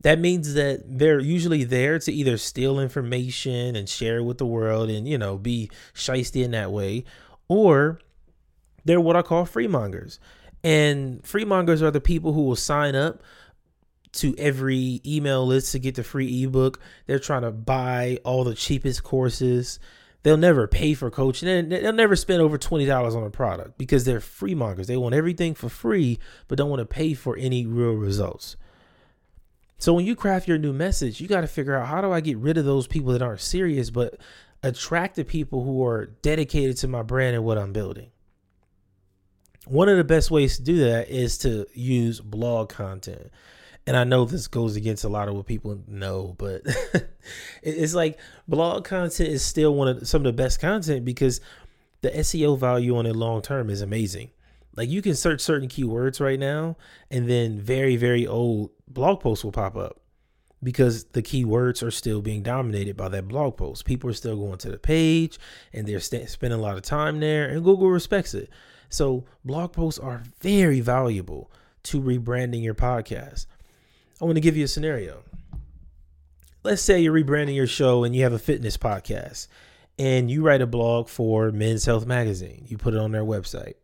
That 0.01 0.19
means 0.19 0.53
that 0.53 0.83
they're 0.85 1.19
usually 1.19 1.63
there 1.63 1.99
to 1.99 2.11
either 2.11 2.37
steal 2.37 2.79
information 2.79 3.75
and 3.75 3.87
share 3.87 4.17
it 4.17 4.23
with 4.23 4.37
the 4.37 4.45
world 4.45 4.89
and 4.89 5.07
you 5.07 5.17
know 5.17 5.37
be 5.37 5.69
shisty 5.93 6.43
in 6.43 6.51
that 6.51 6.71
way, 6.71 7.03
or 7.47 7.99
they're 8.85 9.01
what 9.01 9.15
I 9.15 9.21
call 9.21 9.45
freemongers. 9.45 10.19
And 10.63 11.25
freemongers 11.25 11.81
are 11.81 11.91
the 11.91 12.01
people 12.01 12.31
who 12.31 12.43
will 12.43 12.55
sign 12.55 12.95
up 12.95 13.21
to 14.13 14.35
every 14.37 15.01
email 15.05 15.45
list 15.45 15.71
to 15.71 15.79
get 15.79 15.95
the 15.95 16.03
free 16.03 16.43
ebook. 16.43 16.79
They're 17.07 17.19
trying 17.19 17.41
to 17.41 17.51
buy 17.51 18.19
all 18.23 18.43
the 18.43 18.55
cheapest 18.55 19.03
courses. 19.03 19.79
They'll 20.21 20.37
never 20.37 20.67
pay 20.67 20.93
for 20.93 21.11
coaching. 21.11 21.69
They'll 21.69 21.91
never 21.91 22.15
spend 22.15 22.41
over 22.41 22.57
$20 22.57 23.15
on 23.15 23.23
a 23.23 23.29
product 23.29 23.77
because 23.77 24.05
they're 24.05 24.21
free 24.21 24.55
mongers. 24.55 24.87
They 24.87 24.97
want 24.97 25.15
everything 25.15 25.53
for 25.53 25.67
free, 25.67 26.19
but 26.47 26.57
don't 26.57 26.69
want 26.69 26.79
to 26.79 26.85
pay 26.85 27.13
for 27.13 27.35
any 27.37 27.65
real 27.65 27.93
results. 27.93 28.55
So 29.79 29.93
when 29.93 30.05
you 30.05 30.15
craft 30.15 30.47
your 30.47 30.57
new 30.57 30.71
message, 30.71 31.19
you 31.19 31.27
got 31.27 31.41
to 31.41 31.47
figure 31.47 31.75
out 31.75 31.87
how 31.87 31.99
do 31.99 32.11
I 32.11 32.21
get 32.21 32.37
rid 32.37 32.57
of 32.57 32.63
those 32.63 32.87
people 32.87 33.11
that 33.11 33.21
aren't 33.21 33.41
serious, 33.41 33.89
but 33.89 34.15
attract 34.61 35.17
the 35.17 35.25
people 35.25 35.65
who 35.65 35.85
are 35.85 36.05
dedicated 36.21 36.77
to 36.77 36.87
my 36.87 37.01
brand 37.01 37.35
and 37.35 37.43
what 37.43 37.57
I'm 37.57 37.73
building. 37.73 38.11
One 39.65 39.89
of 39.89 39.97
the 39.97 40.05
best 40.05 40.31
ways 40.31 40.55
to 40.57 40.63
do 40.63 40.85
that 40.85 41.09
is 41.09 41.37
to 41.39 41.65
use 41.73 42.21
blog 42.21 42.69
content 42.69 43.29
and 43.85 43.97
I 43.97 44.03
know 44.03 44.25
this 44.25 44.47
goes 44.47 44.75
against 44.75 45.03
a 45.03 45.09
lot 45.09 45.27
of 45.27 45.35
what 45.35 45.45
people 45.45 45.79
know, 45.87 46.35
but 46.37 46.61
it's 47.63 47.93
like 47.93 48.17
blog 48.47 48.85
content 48.85 49.29
is 49.29 49.43
still 49.43 49.73
one 49.75 49.87
of 49.87 50.07
some 50.07 50.21
of 50.21 50.25
the 50.25 50.33
best 50.33 50.59
content 50.59 51.03
because 51.03 51.41
the 52.01 52.09
SEO 52.11 52.57
value 52.57 52.97
on 52.97 53.05
it 53.05 53.15
long 53.15 53.41
term 53.41 53.69
is 53.69 53.81
amazing. 53.81 54.31
Like 54.75 54.89
you 54.89 55.01
can 55.01 55.15
search 55.15 55.41
certain 55.41 55.67
keywords 55.67 56.19
right 56.19 56.39
now, 56.39 56.77
and 57.11 57.29
then 57.29 57.59
very 57.59 57.95
very 57.95 58.25
old 58.25 58.71
blog 58.87 59.19
posts 59.19 59.43
will 59.43 59.51
pop 59.51 59.75
up 59.75 59.99
because 60.63 61.03
the 61.05 61.21
keywords 61.21 61.83
are 61.83 61.91
still 61.91 62.21
being 62.21 62.41
dominated 62.41 62.95
by 62.95 63.09
that 63.09 63.27
blog 63.27 63.57
post. 63.57 63.83
People 63.85 64.09
are 64.09 64.13
still 64.13 64.37
going 64.37 64.57
to 64.59 64.71
the 64.71 64.77
page 64.77 65.37
and 65.73 65.85
they're 65.85 65.99
st- 65.99 66.29
spending 66.29 66.57
a 66.57 66.61
lot 66.61 66.77
of 66.77 66.83
time 66.83 67.19
there, 67.19 67.49
and 67.49 67.63
Google 67.63 67.89
respects 67.89 68.33
it. 68.33 68.49
So 68.89 69.25
blog 69.43 69.73
posts 69.73 69.99
are 69.99 70.23
very 70.39 70.79
valuable 70.79 71.51
to 71.83 72.01
rebranding 72.01 72.63
your 72.63 72.75
podcast. 72.75 73.45
I 74.21 74.25
want 74.25 74.35
to 74.35 74.41
give 74.41 74.55
you 74.55 74.65
a 74.65 74.67
scenario. 74.69 75.23
Let's 76.63 76.81
say 76.81 76.99
you're 76.99 77.13
rebranding 77.13 77.55
your 77.55 77.67
show 77.67 78.03
and 78.03 78.15
you 78.15 78.23
have 78.23 78.33
a 78.33 78.39
fitness 78.39 78.77
podcast 78.77 79.47
and 79.99 80.29
you 80.29 80.43
write 80.43 80.61
a 80.61 80.67
blog 80.67 81.07
for 81.09 81.51
Men's 81.51 81.85
Health 81.85 82.05
Magazine. 82.05 82.65
You 82.67 82.77
put 82.77 82.93
it 82.93 82.99
on 82.99 83.11
their 83.11 83.23
website. 83.23 83.75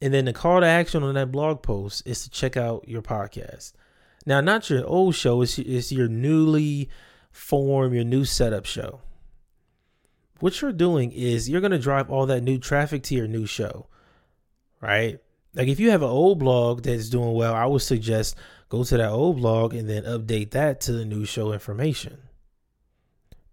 And 0.00 0.12
then 0.12 0.26
the 0.26 0.32
call 0.32 0.60
to 0.60 0.66
action 0.66 1.02
on 1.02 1.14
that 1.14 1.32
blog 1.32 1.62
post 1.62 2.02
is 2.06 2.22
to 2.24 2.30
check 2.30 2.56
out 2.56 2.86
your 2.86 3.02
podcast. 3.02 3.72
Now, 4.26 4.40
not 4.40 4.68
your 4.68 4.84
old 4.84 5.14
show, 5.14 5.40
it's, 5.42 5.58
it's 5.58 5.90
your 5.90 6.08
newly 6.08 6.90
formed, 7.30 7.94
your 7.94 8.04
new 8.04 8.24
setup 8.24 8.66
show. 8.66 9.00
What 10.40 10.60
you're 10.60 10.72
doing 10.72 11.12
is 11.12 11.48
you're 11.48 11.62
going 11.62 11.70
to 11.70 11.78
drive 11.78 12.10
all 12.10 12.26
that 12.26 12.42
new 12.42 12.58
traffic 12.58 13.02
to 13.04 13.14
your 13.14 13.28
new 13.28 13.46
show, 13.46 13.86
right? 14.82 15.18
Like 15.54 15.68
if 15.68 15.80
you 15.80 15.90
have 15.90 16.02
an 16.02 16.10
old 16.10 16.38
blog 16.38 16.82
that's 16.82 17.08
doing 17.08 17.32
well, 17.32 17.54
I 17.54 17.64
would 17.64 17.80
suggest 17.80 18.36
go 18.68 18.84
to 18.84 18.96
that 18.96 19.10
old 19.10 19.36
blog 19.36 19.74
and 19.74 19.88
then 19.88 20.04
update 20.04 20.50
that 20.52 20.80
to 20.82 20.92
the 20.92 21.04
new 21.04 21.24
show 21.24 21.52
information. 21.52 22.18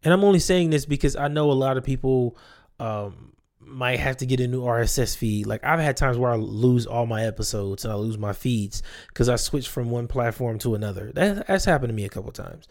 And 0.03 0.13
I'm 0.13 0.23
only 0.23 0.39
saying 0.39 0.71
this 0.71 0.85
because 0.85 1.15
I 1.15 1.27
know 1.27 1.51
a 1.51 1.53
lot 1.53 1.77
of 1.77 1.83
people 1.83 2.37
um, 2.79 3.33
might 3.59 3.99
have 3.99 4.17
to 4.17 4.25
get 4.25 4.39
a 4.39 4.47
new 4.47 4.61
RSS 4.61 5.15
feed. 5.15 5.45
Like 5.45 5.63
I've 5.63 5.79
had 5.79 5.95
times 5.95 6.17
where 6.17 6.31
I 6.31 6.35
lose 6.35 6.85
all 6.85 7.05
my 7.05 7.23
episodes 7.25 7.85
and 7.85 7.93
I 7.93 7.95
lose 7.95 8.17
my 8.17 8.33
feeds 8.33 8.83
because 9.07 9.29
I 9.29 9.35
switch 9.37 9.69
from 9.69 9.91
one 9.91 10.07
platform 10.07 10.59
to 10.59 10.75
another. 10.75 11.11
That, 11.13 11.47
that's 11.47 11.65
happened 11.65 11.89
to 11.89 11.95
me 11.95 12.05
a 12.05 12.09
couple 12.09 12.31
times. 12.31 12.67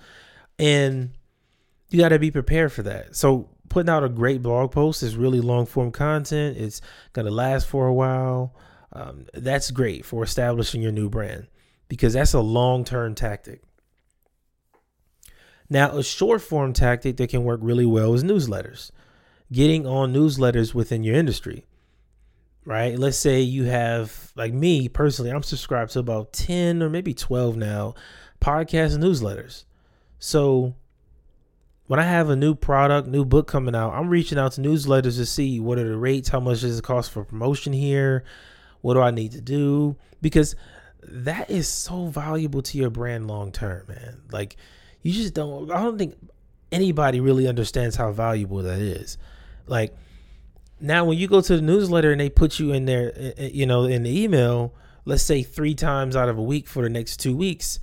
And 0.59 1.13
you 1.89 2.01
got 2.01 2.11
to 2.11 2.19
be 2.19 2.31
prepared 2.31 2.73
for 2.73 2.83
that. 2.83 3.17
So 3.17 3.49
putting 3.69 3.91
out 3.91 4.05
a 4.05 4.09
great 4.09 4.43
blog 4.43 4.73
post 4.73 5.03
is 5.03 5.17
really 5.17 5.41
long 5.41 5.65
form 5.65 5.93
content. 5.93 6.59
It's 6.59 6.81
to 7.15 7.23
last 7.23 7.67
for 7.67 7.87
a 7.87 7.95
while. 7.95 8.55
Um, 8.93 9.27
that's 9.33 9.71
great 9.71 10.05
for 10.05 10.23
establishing 10.23 10.83
your 10.83 10.93
new 10.93 11.09
brand 11.09 11.47
because 11.93 12.15
that's 12.15 12.33
a 12.33 12.41
long 12.41 12.85
term 12.85 13.15
tactic. 13.15 13.61
Now, 15.69 15.91
a 15.91 16.03
short 16.03 16.41
form 16.41 16.73
tactic 16.73 17.19
that 17.19 17.29
can 17.29 17.45
work 17.45 17.61
really 17.63 17.85
well 17.85 18.15
is 18.15 18.25
newsletters. 18.25 18.91
Getting 19.53 19.87
on 19.87 20.15
newsletters 20.15 20.73
within 20.73 21.05
your 21.05 21.17
industry, 21.17 21.67
right? 22.65 22.99
Let's 22.99 23.19
say 23.19 23.43
you 23.43 23.65
have, 23.65 24.33
like 24.37 24.55
me 24.55 24.89
personally, 24.89 25.31
I'm 25.31 25.43
subscribed 25.43 25.91
to 25.91 25.99
about 25.99 26.33
10 26.33 26.83
or 26.83 26.89
maybe 26.89 27.13
12 27.13 27.59
now 27.59 27.95
podcast 28.41 28.97
newsletters. 28.97 29.67
So 30.19 30.75
when 31.89 32.01
I 32.01 32.05
have 32.05 32.31
a 32.31 32.37
new 32.37 32.55
product, 32.55 33.07
new 33.07 33.27
book 33.27 33.49
coming 33.49 33.75
out, 33.75 33.93
I'm 33.93 34.09
reaching 34.09 34.39
out 34.39 34.53
to 34.53 34.63
newsletters 34.63 35.17
to 35.17 35.27
see 35.27 35.61
what 35.61 35.79
are 35.79 35.87
the 35.87 35.99
rates, 35.99 36.31
how 36.31 36.41
much 36.41 36.63
does 36.63 36.79
it 36.79 36.85
cost 36.85 37.11
for 37.11 37.23
promotion 37.23 37.75
here, 37.75 38.25
what 38.81 38.95
do 38.95 39.03
I 39.03 39.11
need 39.11 39.33
to 39.33 39.43
do? 39.43 39.99
Because 40.23 40.57
that 41.03 41.51
is 41.51 41.69
so 41.69 42.07
valuable 42.07 42.63
to 42.63 42.79
your 42.79 42.91
brand 42.91 43.27
long 43.27 43.53
term, 43.53 43.85
man. 43.89 44.23
Like 44.31 44.57
you 45.03 45.13
just 45.13 45.35
don't 45.35 45.71
I 45.71 45.83
don't 45.83 45.99
think 45.99 46.17
anybody 46.71 47.21
really 47.21 47.49
understands 47.49 47.97
how 47.97 48.13
valuable 48.13 48.63
that 48.63 48.79
is. 48.79 49.19
Like 49.67 49.95
now 50.81 51.05
when 51.05 51.19
you 51.19 51.29
go 51.29 51.41
to 51.41 51.57
the 51.57 51.63
newsletter 51.63 52.13
and 52.13 52.21
they 52.21 52.31
put 52.31 52.59
you 52.59 52.73
in 52.73 52.85
there 52.87 53.13
eh, 53.17 53.33
eh, 53.37 53.51
you 53.53 53.67
know 53.67 53.85
in 53.85 54.05
the 54.05 54.23
email, 54.23 54.75
let's 55.05 55.23
say 55.23 55.43
3 55.43 55.75
times 55.75 56.17
out 56.17 56.29
of 56.29 56.39
a 56.39 56.43
week 56.43 56.69
for 56.69 56.83
the 56.83 56.89
next 56.89 57.19
2 57.19 57.37
weeks, 57.37 57.81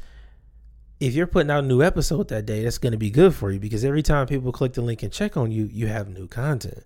if 1.00 1.14
you're 1.14 1.28
putting 1.28 1.52
out 1.52 1.64
a 1.64 1.68
new 1.68 1.82
episode 1.82 2.30
that 2.30 2.46
day, 2.46 2.64
that's 2.64 2.78
going 2.78 2.92
to 2.92 2.98
be 2.98 3.10
good 3.10 3.36
for 3.36 3.52
you 3.52 3.60
because 3.60 3.84
every 3.86 4.04
time 4.04 4.28
people 4.28 4.52
click 4.52 4.74
the 4.74 4.82
link 4.82 5.04
and 5.04 5.12
check 5.12 5.38
on 5.38 5.52
you, 5.52 5.66
you 5.66 5.88
have 5.88 6.10
new 6.10 6.28
content. 6.28 6.84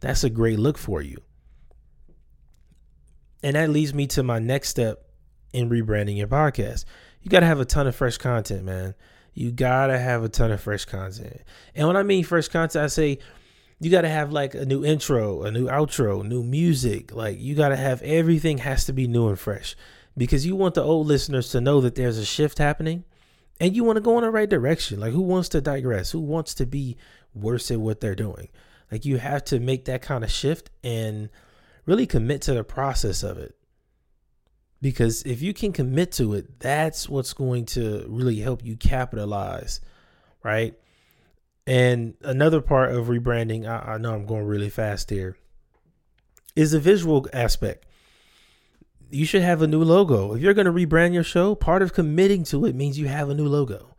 That's 0.00 0.24
a 0.24 0.30
great 0.30 0.58
look 0.58 0.78
for 0.78 1.00
you. 1.00 1.22
And 3.42 3.54
that 3.54 3.70
leads 3.70 3.94
me 3.94 4.06
to 4.08 4.22
my 4.22 4.38
next 4.38 4.70
step 4.70 5.05
in 5.56 5.70
rebranding 5.70 6.18
your 6.18 6.28
podcast. 6.28 6.84
You 7.22 7.30
got 7.30 7.40
to 7.40 7.46
have 7.46 7.60
a 7.60 7.64
ton 7.64 7.86
of 7.86 7.96
fresh 7.96 8.18
content, 8.18 8.64
man. 8.64 8.94
You 9.32 9.50
got 9.50 9.86
to 9.86 9.98
have 9.98 10.22
a 10.22 10.28
ton 10.28 10.52
of 10.52 10.60
fresh 10.60 10.84
content. 10.84 11.42
And 11.74 11.88
when 11.88 11.96
I 11.96 12.02
mean 12.02 12.24
fresh 12.24 12.48
content, 12.48 12.84
I 12.84 12.88
say 12.88 13.18
you 13.80 13.90
got 13.90 14.02
to 14.02 14.08
have 14.08 14.32
like 14.32 14.54
a 14.54 14.66
new 14.66 14.84
intro, 14.84 15.42
a 15.42 15.50
new 15.50 15.66
outro, 15.66 16.22
new 16.22 16.42
music. 16.42 17.14
Like 17.14 17.40
you 17.40 17.54
got 17.54 17.70
to 17.70 17.76
have 17.76 18.02
everything 18.02 18.58
has 18.58 18.84
to 18.84 18.92
be 18.92 19.08
new 19.08 19.28
and 19.28 19.38
fresh 19.38 19.74
because 20.16 20.44
you 20.44 20.54
want 20.56 20.74
the 20.74 20.82
old 20.82 21.06
listeners 21.06 21.50
to 21.50 21.60
know 21.60 21.80
that 21.80 21.94
there's 21.94 22.18
a 22.18 22.24
shift 22.24 22.58
happening 22.58 23.04
and 23.58 23.74
you 23.74 23.82
want 23.82 23.96
to 23.96 24.02
go 24.02 24.18
in 24.18 24.24
the 24.24 24.30
right 24.30 24.48
direction. 24.48 25.00
Like 25.00 25.12
who 25.12 25.22
wants 25.22 25.48
to 25.50 25.62
digress? 25.62 26.10
Who 26.10 26.20
wants 26.20 26.54
to 26.54 26.66
be 26.66 26.98
worse 27.34 27.70
at 27.70 27.80
what 27.80 28.00
they're 28.00 28.14
doing? 28.14 28.48
Like 28.92 29.06
you 29.06 29.16
have 29.18 29.44
to 29.46 29.58
make 29.58 29.86
that 29.86 30.02
kind 30.02 30.22
of 30.22 30.30
shift 30.30 30.70
and 30.84 31.30
really 31.86 32.06
commit 32.06 32.42
to 32.42 32.54
the 32.54 32.64
process 32.64 33.22
of 33.22 33.38
it. 33.38 33.55
Because 34.82 35.22
if 35.22 35.40
you 35.42 35.54
can 35.54 35.72
commit 35.72 36.12
to 36.12 36.34
it, 36.34 36.60
that's 36.60 37.08
what's 37.08 37.32
going 37.32 37.64
to 37.66 38.04
really 38.08 38.40
help 38.40 38.64
you 38.64 38.76
capitalize, 38.76 39.80
right? 40.42 40.74
And 41.66 42.14
another 42.22 42.60
part 42.60 42.94
of 42.94 43.06
rebranding, 43.06 43.66
I, 43.66 43.94
I 43.94 43.98
know 43.98 44.14
I'm 44.14 44.26
going 44.26 44.44
really 44.46 44.70
fast 44.70 45.10
here, 45.10 45.36
is 46.54 46.72
the 46.72 46.80
visual 46.80 47.26
aspect. 47.32 47.86
You 49.10 49.24
should 49.24 49.42
have 49.42 49.62
a 49.62 49.66
new 49.66 49.82
logo. 49.82 50.34
If 50.34 50.42
you're 50.42 50.54
going 50.54 50.66
to 50.66 50.72
rebrand 50.72 51.14
your 51.14 51.24
show, 51.24 51.54
part 51.54 51.82
of 51.82 51.92
committing 51.92 52.44
to 52.44 52.66
it 52.66 52.74
means 52.74 52.98
you 52.98 53.08
have 53.08 53.30
a 53.30 53.34
new 53.34 53.46
logo. 53.46 53.96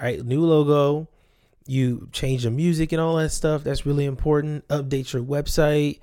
Right? 0.00 0.24
New 0.24 0.44
logo, 0.44 1.08
you 1.66 2.08
change 2.12 2.42
the 2.42 2.50
music 2.50 2.92
and 2.92 3.00
all 3.00 3.16
that 3.16 3.30
stuff. 3.30 3.64
That's 3.64 3.86
really 3.86 4.04
important. 4.04 4.66
Update 4.68 5.12
your 5.12 5.22
website. 5.22 6.00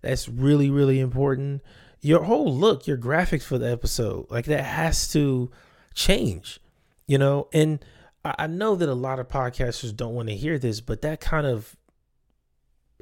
That's 0.00 0.28
really, 0.28 0.70
really 0.70 1.00
important. 1.00 1.62
Your 2.02 2.24
whole 2.24 2.52
look, 2.52 2.86
your 2.86 2.98
graphics 2.98 3.44
for 3.44 3.58
the 3.58 3.70
episode, 3.70 4.26
like 4.28 4.46
that 4.46 4.64
has 4.64 5.10
to 5.12 5.50
change, 5.94 6.60
you 7.06 7.16
know? 7.16 7.48
And 7.52 7.82
I 8.24 8.48
know 8.48 8.74
that 8.74 8.88
a 8.88 8.94
lot 8.94 9.20
of 9.20 9.28
podcasters 9.28 9.96
don't 9.96 10.14
want 10.14 10.28
to 10.28 10.34
hear 10.34 10.58
this, 10.58 10.80
but 10.80 11.02
that 11.02 11.20
kind 11.20 11.46
of 11.46 11.76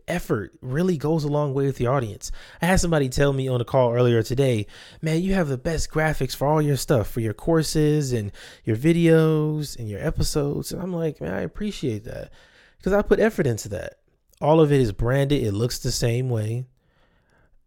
effort 0.07 0.52
really 0.61 0.97
goes 0.97 1.25
a 1.25 1.28
long 1.28 1.54
way 1.54 1.66
with 1.66 1.76
the 1.76 1.87
audience. 1.87 2.30
I 2.61 2.66
had 2.66 2.80
somebody 2.80 3.09
tell 3.09 3.33
me 3.33 3.49
on 3.49 3.61
a 3.61 3.64
call 3.64 3.92
earlier 3.92 4.23
today, 4.23 4.66
man, 5.00 5.23
you 5.23 5.35
have 5.35 5.49
the 5.49 5.59
best 5.59 5.90
graphics 5.90 6.35
for 6.35 6.47
all 6.49 6.61
your 6.61 6.76
stuff, 6.76 7.09
for 7.09 7.21
your 7.21 7.35
courses 7.35 8.12
and 8.12 8.33
your 8.64 8.76
videos 8.76 9.78
and 9.78 9.88
your 9.88 10.04
episodes. 10.04 10.73
And 10.73 10.83
I'm 10.83 10.92
like, 10.92 11.21
man, 11.21 11.33
I 11.33 11.40
appreciate 11.40 12.04
that 12.04 12.33
because 12.76 12.92
I 12.92 13.02
put 13.02 13.21
effort 13.21 13.47
into 13.47 13.69
that. 13.71 13.95
All 14.40 14.61
of 14.61 14.73
it 14.73 14.80
is 14.80 14.92
branded, 14.92 15.42
it 15.42 15.52
looks 15.52 15.78
the 15.78 15.92
same 15.92 16.28
way. 16.28 16.66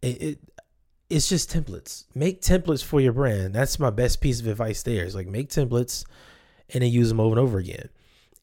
It, 0.02 0.22
it 0.22 0.40
it's 1.14 1.30
just 1.30 1.52
templates. 1.52 2.06
Make 2.16 2.42
templates 2.42 2.84
for 2.84 3.00
your 3.00 3.14
brand. 3.14 3.54
That's 3.54 3.78
my 3.78 3.92
best 3.92 4.20
piece 4.20 4.40
of 4.40 4.48
advice 4.48 4.82
there. 4.82 5.06
Is 5.06 5.14
like 5.14 5.28
make 5.28 5.50
templates 5.50 6.06
and 6.74 6.82
then 6.82 6.92
use 6.92 7.10
them 7.10 7.20
over 7.20 7.34
and 7.34 7.40
over 7.40 7.60
again. 7.60 7.90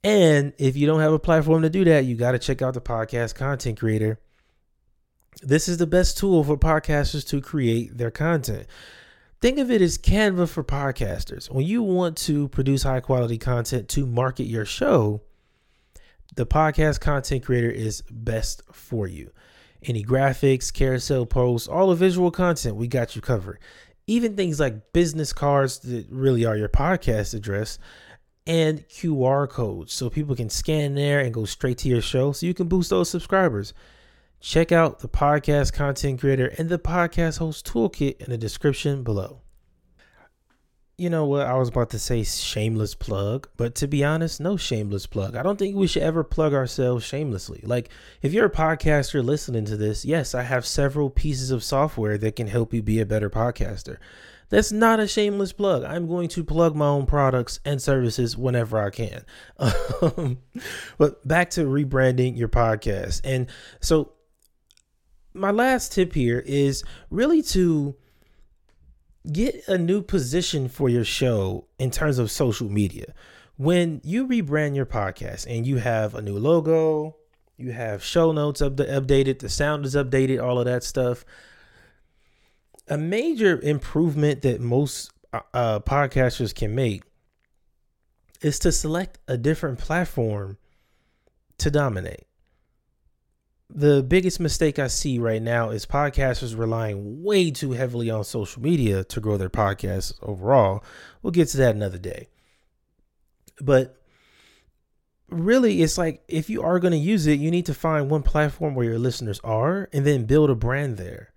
And 0.04 0.52
if 0.56 0.76
you 0.76 0.86
don't 0.86 1.00
have 1.00 1.12
a 1.12 1.18
platform 1.18 1.62
to 1.62 1.68
do 1.68 1.84
that, 1.84 2.04
you 2.04 2.14
got 2.14 2.32
to 2.32 2.38
check 2.38 2.62
out 2.62 2.74
the 2.74 2.80
podcast 2.80 3.34
content 3.34 3.78
creator. 3.78 4.20
This 5.42 5.68
is 5.68 5.78
the 5.78 5.86
best 5.86 6.16
tool 6.16 6.44
for 6.44 6.56
podcasters 6.56 7.26
to 7.28 7.40
create 7.40 7.98
their 7.98 8.10
content. 8.12 8.66
Think 9.40 9.58
of 9.58 9.70
it 9.70 9.82
as 9.82 9.98
Canva 9.98 10.48
for 10.48 10.62
podcasters. 10.62 11.50
When 11.50 11.66
you 11.66 11.82
want 11.82 12.16
to 12.18 12.48
produce 12.48 12.84
high 12.84 13.00
quality 13.00 13.38
content 13.38 13.88
to 13.90 14.06
market 14.06 14.44
your 14.44 14.64
show, 14.64 15.22
the 16.36 16.46
podcast 16.46 17.00
content 17.00 17.44
creator 17.44 17.70
is 17.70 18.02
best 18.10 18.62
for 18.72 19.08
you. 19.08 19.32
Any 19.84 20.04
graphics, 20.04 20.72
carousel 20.72 21.26
posts, 21.26 21.68
all 21.68 21.88
the 21.88 21.94
visual 21.94 22.30
content, 22.30 22.76
we 22.76 22.87
got 22.87 23.16
you 23.16 23.22
covered. 23.22 23.58
Even 24.06 24.37
things 24.37 24.60
like 24.60 24.92
business 24.92 25.32
cards 25.32 25.78
that 25.80 26.06
really 26.10 26.44
are 26.44 26.56
your 26.56 26.68
podcast 26.68 27.34
address 27.34 27.78
and 28.46 28.87
QR 28.88 29.49
codes 29.49 29.92
so 29.92 30.10
people 30.10 30.34
can 30.34 30.50
scan 30.50 30.94
there 30.94 31.20
and 31.20 31.32
go 31.32 31.44
straight 31.44 31.78
to 31.78 31.88
your 31.88 32.02
show 32.02 32.32
so 32.32 32.46
you 32.46 32.54
can 32.54 32.68
boost 32.68 32.90
those 32.90 33.08
subscribers. 33.08 33.72
Check 34.40 34.72
out 34.72 35.00
the 35.00 35.08
podcast 35.08 35.72
content 35.72 36.20
creator 36.20 36.52
and 36.58 36.68
the 36.68 36.78
podcast 36.78 37.38
host 37.38 37.66
toolkit 37.66 38.20
in 38.20 38.30
the 38.30 38.38
description 38.38 39.02
below. 39.02 39.42
You 41.00 41.09
know 41.09 41.25
what? 41.25 41.47
I 41.47 41.54
was 41.54 41.71
about 41.71 41.88
to 41.90 41.99
say 41.99 42.23
shameless 42.25 42.95
plug, 42.95 43.49
but 43.57 43.75
to 43.76 43.88
be 43.88 44.04
honest, 44.04 44.38
no 44.38 44.59
shameless 44.59 45.07
plug. 45.07 45.35
I 45.35 45.42
don't 45.42 45.59
think 45.59 45.75
we 45.75 45.87
should 45.87 46.02
ever 46.02 46.23
plug 46.23 46.52
ourselves 46.52 47.07
shamelessly. 47.07 47.62
Like, 47.64 47.88
if 48.21 48.35
you're 48.35 48.45
a 48.45 48.50
podcaster 48.50 49.25
listening 49.25 49.64
to 49.64 49.78
this, 49.78 50.04
yes, 50.04 50.35
I 50.35 50.42
have 50.42 50.66
several 50.66 51.09
pieces 51.09 51.50
of 51.50 51.64
software 51.64 52.19
that 52.19 52.37
can 52.37 52.49
help 52.49 52.75
you 52.75 52.83
be 52.83 53.00
a 53.00 53.07
better 53.07 53.30
podcaster. 53.30 53.97
That's 54.50 54.73
not 54.73 55.00
a 55.00 55.09
shameless 55.09 55.54
plug. 55.54 55.85
I'm 55.85 56.07
going 56.07 56.28
to 56.28 56.45
plug 56.45 56.76
my 56.76 56.88
own 56.88 57.07
products 57.07 57.61
and 57.64 57.80
services 57.80 58.37
whenever 58.37 58.78
I 58.78 58.90
can. 58.90 59.25
Um, 59.59 60.37
but 60.99 61.26
back 61.26 61.49
to 61.52 61.64
rebranding 61.64 62.37
your 62.37 62.50
podcast. 62.50 63.23
And 63.25 63.47
so, 63.80 64.12
my 65.33 65.50
last 65.50 65.95
tip 65.95 66.12
here 66.12 66.40
is 66.45 66.85
really 67.09 67.40
to 67.40 67.97
get 69.30 69.66
a 69.68 69.76
new 69.76 70.02
position 70.02 70.68
for 70.68 70.88
your 70.88 71.04
show 71.04 71.66
in 71.78 71.90
terms 71.90 72.18
of 72.18 72.30
social 72.30 72.70
media. 72.70 73.14
When 73.56 74.00
you 74.02 74.26
rebrand 74.26 74.74
your 74.76 74.86
podcast 74.86 75.46
and 75.48 75.66
you 75.66 75.76
have 75.76 76.14
a 76.14 76.22
new 76.22 76.38
logo, 76.38 77.16
you 77.56 77.72
have 77.72 78.02
show 78.02 78.32
notes 78.32 78.62
up 78.62 78.76
updated, 78.76 79.40
the 79.40 79.50
sound 79.50 79.84
is 79.84 79.95
updated, 79.95 80.42
all 80.42 80.58
of 80.58 80.64
that 80.64 80.82
stuff 80.82 81.25
a 82.90 82.99
major 82.99 83.58
improvement 83.60 84.42
that 84.42 84.60
most 84.60 85.12
uh, 85.32 85.40
uh, 85.54 85.78
podcasters 85.78 86.52
can 86.52 86.75
make 86.75 87.04
is 88.42 88.58
to 88.58 88.73
select 88.73 89.18
a 89.28 89.38
different 89.38 89.78
platform 89.78 90.58
to 91.58 91.71
dominate. 91.71 92.26
The 93.73 94.02
biggest 94.02 94.41
mistake 94.41 94.80
I 94.80 94.89
see 94.89 95.21
right 95.21 95.41
now 95.41 95.71
is 95.71 95.87
podcasters 95.87 96.59
relying 96.59 97.23
way 97.23 97.52
too 97.52 97.71
heavily 97.71 98.11
on 98.11 98.25
social 98.25 98.61
media 98.61 99.04
to 99.04 99.21
grow 99.21 99.37
their 99.37 99.49
podcasts 99.49 100.13
overall. 100.23 100.83
We'll 101.23 101.30
get 101.30 101.49
to 101.49 101.56
that 101.59 101.76
another 101.76 101.99
day. 101.99 102.28
But 103.61 103.97
really, 105.28 105.83
it's 105.83 105.97
like 105.97 106.25
if 106.26 106.50
you 106.50 106.63
are 106.63 106.80
going 106.80 106.93
to 106.93 106.99
use 106.99 107.28
it, 107.28 107.39
you 107.39 107.50
need 107.50 107.67
to 107.67 107.75
find 107.75 108.11
one 108.11 108.25
platform 108.25 108.75
where 108.75 108.87
your 108.87 108.99
listeners 108.99 109.41
are 109.45 109.89
and 109.93 110.04
then 110.04 110.25
build 110.25 110.50
a 110.50 110.56
brand 110.56 110.97
there. 110.97 111.33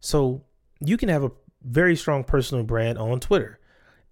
So 0.00 0.42
you 0.80 0.96
can 0.96 1.08
have 1.08 1.22
a 1.22 1.30
very 1.62 1.94
strong 1.94 2.24
personal 2.24 2.64
brand 2.64 2.98
on 2.98 3.20
Twitter. 3.20 3.60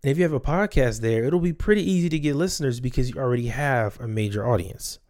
And 0.04 0.10
if 0.12 0.18
you 0.18 0.22
have 0.22 0.32
a 0.32 0.40
podcast 0.40 1.00
there, 1.00 1.24
it'll 1.24 1.40
be 1.40 1.52
pretty 1.52 1.82
easy 1.82 2.08
to 2.10 2.18
get 2.18 2.36
listeners 2.36 2.78
because 2.78 3.10
you 3.10 3.16
already 3.20 3.48
have 3.48 3.98
a 3.98 4.06
major 4.06 4.46
audience. 4.46 5.00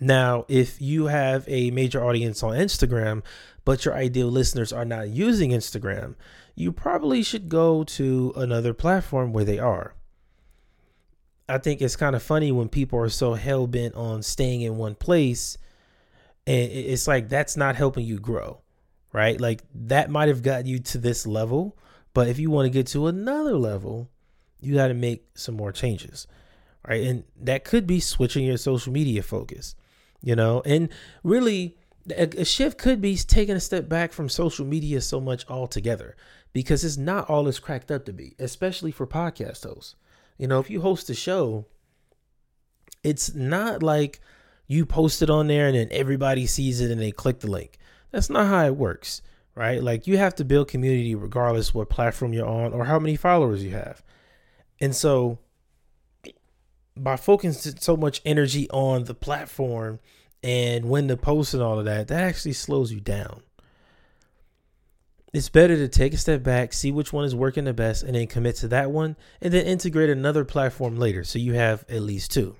Now, 0.00 0.46
if 0.48 0.80
you 0.80 1.06
have 1.06 1.44
a 1.46 1.70
major 1.70 2.02
audience 2.02 2.42
on 2.42 2.52
Instagram, 2.52 3.22
but 3.64 3.84
your 3.84 3.94
ideal 3.94 4.28
listeners 4.28 4.72
are 4.72 4.86
not 4.86 5.10
using 5.10 5.50
Instagram, 5.50 6.14
you 6.54 6.72
probably 6.72 7.22
should 7.22 7.48
go 7.48 7.84
to 7.84 8.32
another 8.34 8.72
platform 8.72 9.32
where 9.32 9.44
they 9.44 9.58
are. 9.58 9.94
I 11.48 11.58
think 11.58 11.82
it's 11.82 11.96
kind 11.96 12.16
of 12.16 12.22
funny 12.22 12.50
when 12.50 12.68
people 12.68 12.98
are 13.00 13.08
so 13.08 13.34
hell 13.34 13.66
bent 13.66 13.94
on 13.94 14.22
staying 14.22 14.62
in 14.62 14.76
one 14.76 14.94
place, 14.94 15.58
and 16.46 16.70
it's 16.72 17.06
like 17.06 17.28
that's 17.28 17.56
not 17.56 17.76
helping 17.76 18.06
you 18.06 18.18
grow 18.18 18.62
right? 19.12 19.40
Like 19.40 19.62
that 19.74 20.10
might 20.10 20.28
have 20.28 20.42
got 20.42 20.66
you 20.66 20.78
to 20.78 20.98
this 20.98 21.26
level, 21.26 21.76
but 22.14 22.28
if 22.28 22.38
you 22.38 22.50
want 22.50 22.66
to 22.66 22.70
get 22.70 22.86
to 22.88 23.06
another 23.06 23.56
level, 23.56 24.08
you 24.60 24.74
got 24.74 24.88
to 24.88 24.94
make 24.94 25.26
some 25.34 25.56
more 25.56 25.72
changes, 25.72 26.26
right? 26.86 27.02
And 27.02 27.24
that 27.40 27.64
could 27.64 27.86
be 27.86 28.00
switching 28.00 28.44
your 28.44 28.56
social 28.56 28.92
media 28.92 29.22
focus, 29.22 29.74
you 30.22 30.36
know, 30.36 30.62
and 30.64 30.88
really 31.22 31.76
a, 32.16 32.44
shift 32.44 32.78
could 32.78 33.00
be 33.00 33.16
taking 33.16 33.56
a 33.56 33.60
step 33.60 33.88
back 33.88 34.12
from 34.12 34.28
social 34.28 34.66
media 34.66 35.00
so 35.00 35.20
much 35.20 35.48
altogether 35.48 36.16
because 36.52 36.84
it's 36.84 36.96
not 36.96 37.28
all 37.28 37.46
it's 37.48 37.58
cracked 37.58 37.90
up 37.90 38.04
to 38.06 38.12
be, 38.12 38.34
especially 38.38 38.90
for 38.90 39.06
podcast 39.06 39.64
hosts. 39.64 39.94
You 40.38 40.46
know, 40.46 40.58
if 40.58 40.70
you 40.70 40.80
host 40.80 41.10
a 41.10 41.14
show, 41.14 41.66
it's 43.04 43.34
not 43.34 43.82
like 43.82 44.20
you 44.66 44.86
post 44.86 45.22
it 45.22 45.30
on 45.30 45.48
there 45.48 45.66
and 45.66 45.76
then 45.76 45.88
everybody 45.90 46.46
sees 46.46 46.80
it 46.80 46.90
and 46.90 47.00
they 47.00 47.12
click 47.12 47.40
the 47.40 47.50
link. 47.50 47.78
That's 48.10 48.30
not 48.30 48.48
how 48.48 48.66
it 48.66 48.76
works, 48.76 49.22
right? 49.54 49.82
Like 49.82 50.06
you 50.06 50.16
have 50.16 50.34
to 50.36 50.44
build 50.44 50.68
community 50.68 51.14
regardless 51.14 51.74
what 51.74 51.90
platform 51.90 52.32
you're 52.32 52.46
on 52.46 52.72
or 52.72 52.84
how 52.84 52.98
many 52.98 53.16
followers 53.16 53.62
you 53.62 53.70
have. 53.70 54.02
And 54.80 54.96
so 54.96 55.38
by 57.02 57.16
focusing 57.16 57.76
so 57.78 57.96
much 57.96 58.20
energy 58.24 58.68
on 58.70 59.04
the 59.04 59.14
platform 59.14 60.00
and 60.42 60.84
when 60.86 61.08
to 61.08 61.16
post 61.16 61.54
and 61.54 61.62
all 61.62 61.78
of 61.78 61.84
that, 61.84 62.08
that 62.08 62.22
actually 62.22 62.52
slows 62.52 62.92
you 62.92 63.00
down. 63.00 63.42
It's 65.32 65.48
better 65.48 65.76
to 65.76 65.86
take 65.86 66.12
a 66.12 66.16
step 66.16 66.42
back, 66.42 66.72
see 66.72 66.90
which 66.90 67.12
one 67.12 67.24
is 67.24 67.34
working 67.34 67.64
the 67.64 67.72
best, 67.72 68.02
and 68.02 68.16
then 68.16 68.26
commit 68.26 68.56
to 68.56 68.68
that 68.68 68.90
one, 68.90 69.16
and 69.40 69.52
then 69.52 69.64
integrate 69.64 70.10
another 70.10 70.44
platform 70.44 70.96
later 70.96 71.22
so 71.22 71.38
you 71.38 71.52
have 71.54 71.84
at 71.88 72.02
least 72.02 72.32
two. 72.32 72.56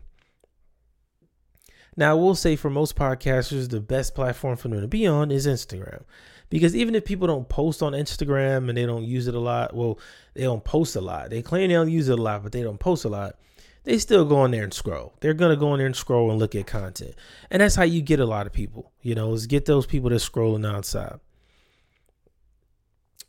Now, 1.97 2.13
I 2.13 2.15
will 2.15 2.37
say 2.37 2.55
for 2.55 2.71
most 2.71 2.95
podcasters, 2.95 3.69
the 3.69 3.81
best 3.81 4.15
platform 4.15 4.57
for 4.57 4.69
them 4.69 4.81
to 4.81 4.87
be 4.87 5.07
on 5.07 5.33
is 5.33 5.47
Instagram. 5.47 6.05
Because 6.49 6.75
even 6.75 6.95
if 6.95 7.05
people 7.05 7.27
don't 7.27 7.49
post 7.49 7.83
on 7.83 7.93
Instagram 7.93 8.69
and 8.69 8.77
they 8.77 8.87
don't 8.87 9.05
use 9.05 9.27
it 9.27 9.35
a 9.35 9.41
lot, 9.41 9.75
well, 9.75 9.99
they 10.35 10.43
don't 10.43 10.65
post 10.65 10.97
a 10.97 11.01
lot. 11.01 11.31
They 11.31 11.43
claim 11.43 11.69
they 11.69 11.75
don't 11.75 11.91
use 11.91 12.09
it 12.09 12.19
a 12.19 12.23
lot, 12.23 12.43
but 12.43 12.53
they 12.53 12.63
don't 12.63 12.81
post 12.81 13.05
a 13.05 13.09
lot. 13.09 13.37
They 13.85 13.99
still 13.99 14.25
go 14.25 14.45
in 14.45 14.51
there 14.51 14.65
and 14.65 14.75
scroll. 14.75 15.15
They're 15.21 15.35
gonna 15.35 15.57
go 15.57 15.73
in 15.75 15.79
there 15.79 15.87
and 15.87 15.97
scroll 15.97 16.31
and 16.31 16.39
look 16.39 16.55
at 16.55 16.67
content, 16.67 17.15
and 17.51 17.63
that's 17.63 17.75
how 17.75 17.85
you 17.85 18.03
get 18.03 18.21
a 18.21 18.27
lot 18.27 18.47
of 18.47 18.53
people. 18.53 18.93
You 19.03 19.15
know, 19.15 19.33
is 19.33 19.47
get 19.47 19.65
those 19.65 19.87
people 19.87 20.11
that's 20.11 20.29
scrolling 20.29 20.71
outside. 20.71 21.21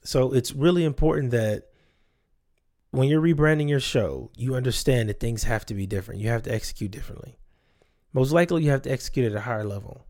So 0.04 0.34
it's 0.34 0.52
really 0.52 0.84
important 0.84 1.32
that 1.32 1.70
when 2.90 3.08
you're 3.08 3.22
rebranding 3.22 3.70
your 3.70 3.80
show, 3.80 4.32
you 4.36 4.56
understand 4.56 5.10
that 5.10 5.20
things 5.20 5.44
have 5.44 5.66
to 5.68 5.74
be 5.74 5.86
different. 5.86 6.20
You 6.20 6.30
have 6.30 6.44
to 6.44 6.54
execute 6.54 6.92
differently 6.92 7.38
most 8.14 8.32
likely 8.32 8.64
you 8.64 8.72
have 8.72 8.82
to 8.84 8.92
execute 8.92 9.32
at 9.32 9.38
a 9.38 9.42
higher 9.42 9.64
level. 9.64 10.06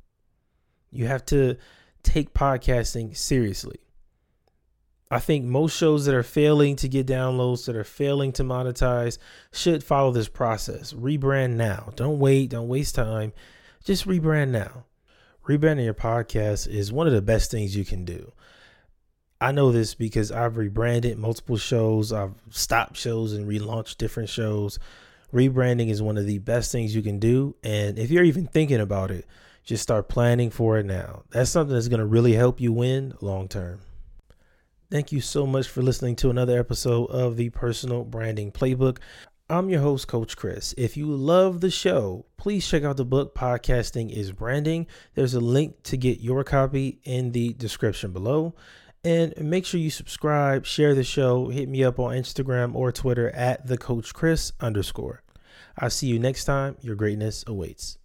You 0.90 1.08
have 1.08 1.26
to 1.26 1.58
take 2.04 2.34
podcasting 2.34 3.16
seriously. 3.16 3.80
I 5.14 5.20
think 5.20 5.44
most 5.44 5.76
shows 5.76 6.06
that 6.06 6.16
are 6.16 6.24
failing 6.24 6.78
to 6.78 6.88
get 6.88 7.06
downloads, 7.06 7.66
that 7.66 7.76
are 7.76 7.84
failing 7.84 8.32
to 8.34 8.44
monetize, 8.44 9.18
should 9.52 9.84
follow 9.84 10.12
this 10.12 10.30
process. 10.30 10.94
Rebrand 10.94 11.56
now. 11.56 11.92
Don't 11.98 12.18
wait. 12.18 12.52
Don't 12.52 12.70
waste 12.70 12.96
time. 12.96 13.34
Just 13.84 14.08
rebrand 14.08 14.52
now. 14.52 14.86
rebranding 15.46 15.84
your 15.84 15.94
podcast 15.94 16.66
is 16.68 16.94
one 16.94 17.08
of 17.08 17.14
the 17.14 17.22
best 17.22 17.52
things 17.52 17.76
you 17.76 17.84
can 17.84 18.06
do. 18.06 18.32
I 19.42 19.52
know 19.52 19.74
this 19.74 19.96
because 19.96 20.32
I've 20.32 20.56
rebranded 20.56 21.18
multiple 21.18 21.58
shows, 21.58 22.14
I've 22.14 22.36
stopped 22.52 22.96
shows 22.96 23.34
and 23.34 23.50
relaunched 23.50 23.98
different 23.98 24.30
shows. 24.30 24.80
Rebranding 25.34 25.90
is 25.90 26.02
one 26.02 26.18
of 26.18 26.26
the 26.26 26.38
best 26.38 26.72
things 26.72 26.96
you 26.96 27.02
can 27.02 27.20
do. 27.20 27.56
And 27.64 28.00
if 28.00 28.12
you're 28.12 28.24
even 28.24 28.48
thinking 28.48 28.80
about 28.80 29.12
it, 29.12 29.26
just 29.66 29.84
start 29.84 30.08
planning 30.08 30.52
for 30.52 30.78
it 30.78 30.86
now. 30.86 31.24
That's 31.32 31.50
something 31.50 31.74
that's 31.74 31.88
going 31.90 32.00
to 32.00 32.06
really 32.06 32.34
help 32.34 32.62
you 32.62 32.72
win 32.72 33.16
long 33.20 33.48
term. 33.48 33.82
Thank 34.92 35.14
you 35.14 35.22
so 35.22 35.48
much 35.48 35.70
for 35.70 35.82
listening 35.82 36.18
to 36.18 36.30
another 36.30 36.60
episode 36.60 37.06
of 37.12 37.38
the 37.38 37.50
Personal 37.52 38.04
Branding 38.04 38.52
Playbook. 38.52 38.98
I'm 39.50 39.70
your 39.70 39.80
host, 39.80 40.10
Coach 40.10 40.36
Chris. 40.36 40.76
If 40.78 40.98
you 40.98 41.06
love 41.06 41.62
the 41.62 41.72
show, 41.72 42.26
please 42.36 42.68
check 42.68 42.84
out 42.84 42.98
the 42.98 43.06
book 43.06 43.34
Podcasting 43.34 44.12
is 44.12 44.34
Branding. 44.34 44.88
There's 45.14 45.34
a 45.34 45.40
link 45.40 45.82
to 45.84 45.96
get 45.96 46.20
your 46.20 46.44
copy 46.44 47.00
in 47.06 47.32
the 47.32 47.54
description 47.54 48.12
below. 48.12 48.54
And 49.06 49.34
make 49.38 49.66
sure 49.66 49.80
you 49.80 49.92
subscribe, 49.92 50.66
share 50.66 50.94
the 50.94 51.06
show, 51.06 51.48
hit 51.48 51.70
me 51.70 51.86
up 51.86 51.98
on 51.98 52.14
Instagram 52.14 52.76
or 52.76 52.92
Twitter 52.92 53.30
at 53.30 53.68
the 53.68 53.78
Coach 53.78 54.14
Chris 54.14 54.52
underscore. 54.60 55.24
I'll 55.78 55.90
see 55.90 56.08
you 56.08 56.20
next 56.20 56.44
time. 56.44 56.76
Your 56.82 56.98
greatness 56.98 57.46
awaits. 57.48 57.98